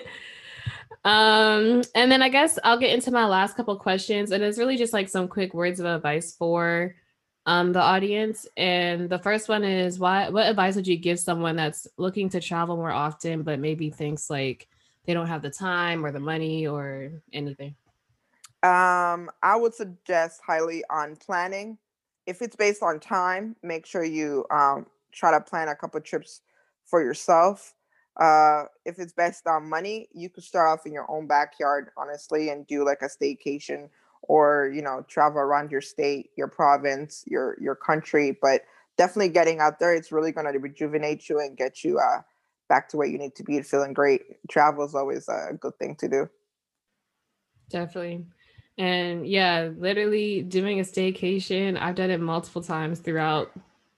um, 1.05 1.83
and 1.93 2.11
then 2.11 2.21
I 2.23 2.29
guess 2.29 2.57
I'll 2.63 2.79
get 2.79 2.93
into 2.93 3.11
my 3.11 3.25
last 3.25 3.55
couple 3.55 3.75
questions, 3.77 4.31
and 4.31 4.43
it's 4.43 4.57
really 4.57 4.75
just 4.75 4.91
like 4.91 5.07
some 5.07 5.27
quick 5.27 5.53
words 5.53 5.79
of 5.79 5.85
advice 5.85 6.35
for 6.35 6.95
um 7.45 7.71
the 7.73 7.79
audience. 7.79 8.47
And 8.57 9.07
the 9.07 9.19
first 9.19 9.47
one 9.47 9.63
is 9.63 9.99
why 9.99 10.29
what 10.29 10.47
advice 10.47 10.75
would 10.75 10.87
you 10.87 10.97
give 10.97 11.19
someone 11.19 11.55
that's 11.55 11.87
looking 11.97 12.27
to 12.29 12.41
travel 12.41 12.75
more 12.75 12.91
often, 12.91 13.43
but 13.43 13.59
maybe 13.59 13.91
thinks 13.91 14.31
like 14.31 14.67
they 15.05 15.13
don't 15.13 15.27
have 15.27 15.43
the 15.43 15.51
time 15.51 16.03
or 16.03 16.11
the 16.11 16.19
money 16.19 16.65
or 16.65 17.11
anything? 17.31 17.75
Um, 18.63 19.29
I 19.43 19.55
would 19.55 19.75
suggest 19.75 20.41
highly 20.45 20.83
on 20.89 21.17
planning. 21.17 21.77
If 22.25 22.41
it's 22.41 22.55
based 22.55 22.81
on 22.81 22.99
time, 22.99 23.55
make 23.61 23.85
sure 23.85 24.03
you 24.03 24.43
um, 24.49 24.87
try 25.11 25.29
to 25.31 25.39
plan 25.39 25.67
a 25.67 25.75
couple 25.75 26.01
trips 26.01 26.41
for 26.83 26.99
yourself. 27.03 27.75
Uh, 28.17 28.63
if 28.85 28.97
it's 28.99 29.13
based 29.13 29.45
on 29.47 29.69
money, 29.69 30.07
you 30.13 30.29
could 30.29 30.43
start 30.43 30.67
off 30.67 30.85
in 30.85 30.93
your 30.93 31.09
own 31.09 31.27
backyard, 31.27 31.89
honestly, 31.97 32.49
and 32.49 32.65
do 32.67 32.85
like 32.85 33.01
a 33.01 33.09
staycation 33.09 33.89
or 34.27 34.71
you 34.73 34.81
know 34.81 35.05
travel 35.07 35.39
around 35.39 35.71
your 35.71 35.81
state, 35.81 36.31
your 36.35 36.47
province, 36.47 37.23
your 37.27 37.57
your 37.59 37.75
country. 37.75 38.37
But 38.41 38.61
definitely 38.97 39.29
getting 39.29 39.59
out 39.59 39.79
there, 39.79 39.93
it's 39.93 40.11
really 40.11 40.31
going 40.31 40.51
to 40.51 40.59
rejuvenate 40.59 41.29
you 41.29 41.39
and 41.39 41.57
get 41.57 41.83
you 41.83 41.99
uh, 41.99 42.21
back 42.69 42.89
to 42.89 42.97
where 42.97 43.07
you 43.07 43.17
need 43.17 43.35
to 43.35 43.43
be, 43.43 43.61
feeling 43.61 43.93
great. 43.93 44.21
Travel 44.49 44.85
is 44.85 44.95
always 44.95 45.27
a 45.27 45.53
good 45.59 45.77
thing 45.77 45.95
to 45.97 46.07
do. 46.07 46.29
Definitely. 47.69 48.25
And 48.77 49.27
yeah, 49.27 49.69
literally 49.77 50.41
doing 50.41 50.79
a 50.79 50.83
staycation. 50.83 51.79
I've 51.79 51.95
done 51.95 52.09
it 52.09 52.19
multiple 52.19 52.61
times 52.61 52.99
throughout 52.99 53.51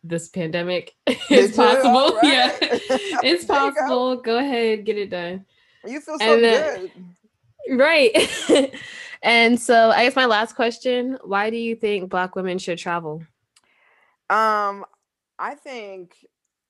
this 0.03 0.29
pandemic. 0.29 0.95
Did 1.05 1.17
it's 1.29 1.57
you? 1.57 1.63
All 1.63 1.75
possible. 1.75 2.19
right. 2.23 2.23
Yeah. 2.23 2.57
It's 3.23 3.43
you 3.43 3.47
go. 3.47 3.53
possible. 3.71 4.15
Go. 4.17 4.37
ahead, 4.37 4.85
get 4.85 4.97
it 4.97 5.09
done. 5.09 5.45
You 5.85 5.99
feel 6.01 6.19
so 6.19 6.25
And 6.33 6.43
then- 6.43 6.91
good. 7.67 7.77
Right. 7.77 8.71
and 9.23 9.59
so 9.59 9.89
I 9.91 10.05
guess 10.05 10.15
my 10.15 10.25
last 10.25 10.55
question, 10.55 11.17
why 11.23 11.49
do 11.49 11.57
you 11.57 11.75
think 11.75 12.09
black 12.09 12.35
women 12.35 12.57
should 12.59 12.77
travel? 12.77 13.23
Um, 14.29 14.85
I 15.39 15.55
think 15.55 16.15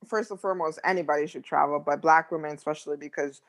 first 0.07 0.31
and 0.31 0.39
foremost, 0.39 0.79
anybody 0.83 1.27
should 1.27 1.43
travel, 1.43 1.79
but 1.85 2.01
black 2.01 2.31
women 2.31 2.55
especially 2.55 2.97
because 2.97 3.41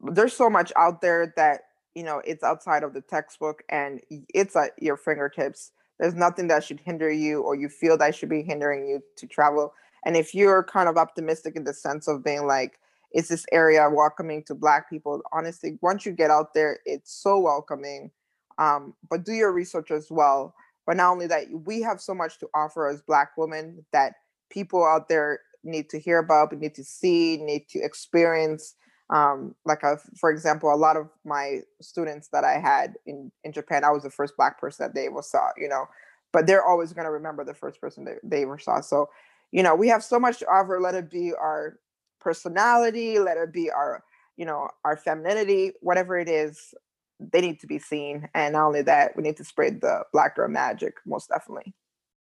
there's 0.00 0.32
so 0.34 0.48
much 0.50 0.72
out 0.76 1.00
there 1.00 1.32
that 1.36 1.62
you 1.94 2.02
know 2.04 2.20
it's 2.24 2.44
outside 2.44 2.82
of 2.82 2.92
the 2.92 3.00
textbook 3.00 3.62
and 3.68 4.00
it's 4.10 4.54
at 4.54 4.72
your 4.80 4.96
fingertips. 4.96 5.72
There's 5.98 6.14
nothing 6.14 6.48
that 6.48 6.64
should 6.64 6.80
hinder 6.80 7.10
you 7.10 7.42
or 7.42 7.54
you 7.54 7.68
feel 7.68 7.96
that 7.98 8.14
should 8.14 8.28
be 8.28 8.42
hindering 8.42 8.86
you 8.86 9.02
to 9.16 9.26
travel. 9.26 9.72
And 10.04 10.16
if 10.16 10.34
you're 10.34 10.62
kind 10.62 10.88
of 10.88 10.96
optimistic 10.96 11.56
in 11.56 11.64
the 11.64 11.74
sense 11.74 12.06
of 12.06 12.24
being 12.24 12.46
like, 12.46 12.78
is 13.14 13.28
this 13.28 13.46
area 13.52 13.88
welcoming 13.90 14.42
to 14.44 14.54
black 14.54 14.90
people? 14.90 15.22
Honestly, 15.32 15.78
once 15.80 16.04
you 16.04 16.12
get 16.12 16.30
out 16.30 16.54
there, 16.54 16.80
it's 16.84 17.12
so 17.12 17.38
welcoming. 17.38 18.10
Um, 18.58 18.94
but 19.08 19.24
do 19.24 19.32
your 19.32 19.52
research 19.52 19.90
as 19.90 20.08
well 20.10 20.54
but 20.86 20.96
not 20.96 21.10
only 21.10 21.26
that 21.26 21.46
we 21.64 21.82
have 21.82 22.00
so 22.00 22.14
much 22.14 22.38
to 22.38 22.48
offer 22.54 22.88
as 22.88 23.02
black 23.02 23.36
women 23.36 23.84
that 23.92 24.14
people 24.48 24.84
out 24.84 25.08
there 25.08 25.40
need 25.64 25.90
to 25.90 25.98
hear 25.98 26.18
about 26.18 26.52
need 26.52 26.74
to 26.76 26.84
see 26.84 27.36
need 27.38 27.68
to 27.68 27.80
experience 27.80 28.74
um, 29.10 29.54
like 29.64 29.82
a, 29.82 29.98
for 30.18 30.30
example 30.30 30.72
a 30.72 30.74
lot 30.74 30.96
of 30.96 31.08
my 31.24 31.60
students 31.80 32.28
that 32.28 32.44
i 32.44 32.58
had 32.58 32.94
in, 33.06 33.30
in 33.44 33.52
japan 33.52 33.84
i 33.84 33.90
was 33.90 34.02
the 34.02 34.10
first 34.10 34.36
black 34.36 34.60
person 34.60 34.84
that 34.84 34.94
they 34.94 35.06
ever 35.06 35.22
saw 35.22 35.48
you 35.56 35.68
know 35.68 35.86
but 36.32 36.46
they're 36.46 36.64
always 36.64 36.92
going 36.92 37.04
to 37.04 37.10
remember 37.10 37.44
the 37.44 37.54
first 37.54 37.80
person 37.80 38.04
that 38.04 38.16
they 38.22 38.42
ever 38.42 38.58
saw 38.58 38.80
so 38.80 39.08
you 39.52 39.62
know 39.62 39.74
we 39.74 39.88
have 39.88 40.02
so 40.02 40.18
much 40.18 40.38
to 40.38 40.46
offer 40.46 40.80
let 40.80 40.94
it 40.94 41.10
be 41.10 41.32
our 41.34 41.78
personality 42.20 43.18
let 43.18 43.36
it 43.36 43.52
be 43.52 43.70
our 43.70 44.02
you 44.36 44.44
know 44.44 44.68
our 44.84 44.96
femininity 44.96 45.72
whatever 45.80 46.18
it 46.18 46.28
is 46.28 46.74
they 47.20 47.40
need 47.40 47.60
to 47.60 47.66
be 47.66 47.78
seen. 47.78 48.28
And 48.34 48.52
not 48.52 48.66
only 48.66 48.82
that, 48.82 49.16
we 49.16 49.22
need 49.22 49.36
to 49.38 49.44
spread 49.44 49.80
the 49.80 50.04
black 50.12 50.36
girl 50.36 50.48
magic, 50.48 50.94
most 51.06 51.28
definitely. 51.28 51.74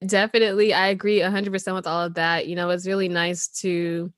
Definitely. 0.06 0.72
I 0.72 0.88
agree 0.88 1.20
100% 1.20 1.74
with 1.74 1.86
all 1.86 2.02
of 2.02 2.14
that. 2.14 2.46
You 2.46 2.56
know, 2.56 2.70
it's 2.70 2.86
really 2.86 3.08
nice 3.08 3.48
to 3.60 4.12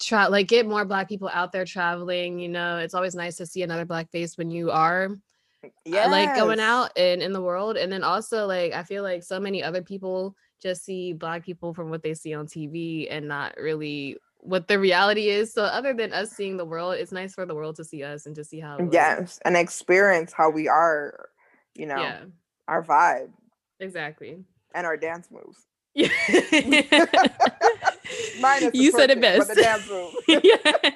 try 0.00 0.26
like 0.26 0.48
get 0.48 0.66
more 0.66 0.84
black 0.84 1.08
people 1.08 1.30
out 1.32 1.52
there 1.52 1.64
traveling, 1.64 2.38
you 2.38 2.48
know. 2.48 2.78
It's 2.78 2.94
always 2.94 3.14
nice 3.14 3.36
to 3.36 3.46
see 3.46 3.62
another 3.62 3.84
black 3.84 4.10
face 4.10 4.36
when 4.38 4.50
you 4.50 4.70
are 4.70 5.10
Yeah, 5.84 6.06
uh, 6.06 6.10
like 6.10 6.34
going 6.34 6.60
out 6.60 6.90
and 6.96 7.22
in 7.22 7.32
the 7.32 7.40
world 7.40 7.76
and 7.76 7.92
then 7.92 8.02
also 8.02 8.46
like 8.46 8.72
i 8.72 8.82
feel 8.82 9.02
like 9.02 9.22
so 9.22 9.38
many 9.38 9.62
other 9.62 9.82
people 9.82 10.34
just 10.62 10.84
see 10.84 11.12
black 11.12 11.44
people 11.44 11.74
from 11.74 11.90
what 11.90 12.02
they 12.02 12.14
see 12.14 12.32
on 12.32 12.46
tv 12.46 13.06
and 13.10 13.28
not 13.28 13.54
really 13.58 14.16
what 14.42 14.68
the 14.68 14.78
reality 14.78 15.28
is 15.28 15.52
so 15.52 15.62
other 15.64 15.92
than 15.92 16.12
us 16.12 16.30
seeing 16.30 16.56
the 16.56 16.64
world 16.64 16.94
it's 16.94 17.12
nice 17.12 17.34
for 17.34 17.44
the 17.44 17.54
world 17.54 17.76
to 17.76 17.84
see 17.84 18.02
us 18.02 18.26
and 18.26 18.34
to 18.34 18.44
see 18.44 18.58
how. 18.58 18.78
Yes, 18.90 19.38
and 19.44 19.56
experience 19.56 20.32
how 20.32 20.50
we 20.50 20.68
are, 20.68 21.28
you 21.74 21.86
know, 21.86 22.00
yeah 22.00 22.20
our 22.68 22.82
vibe 22.82 23.30
exactly 23.80 24.38
and 24.74 24.86
our 24.86 24.96
dance 24.96 25.28
moves. 25.30 25.66
yeah 25.94 26.08
You 28.72 28.92
said 28.92 29.10
it 29.10 29.20
best. 29.20 29.48
the 29.48 29.54
dance 29.54 29.88
yeah. 30.28 30.90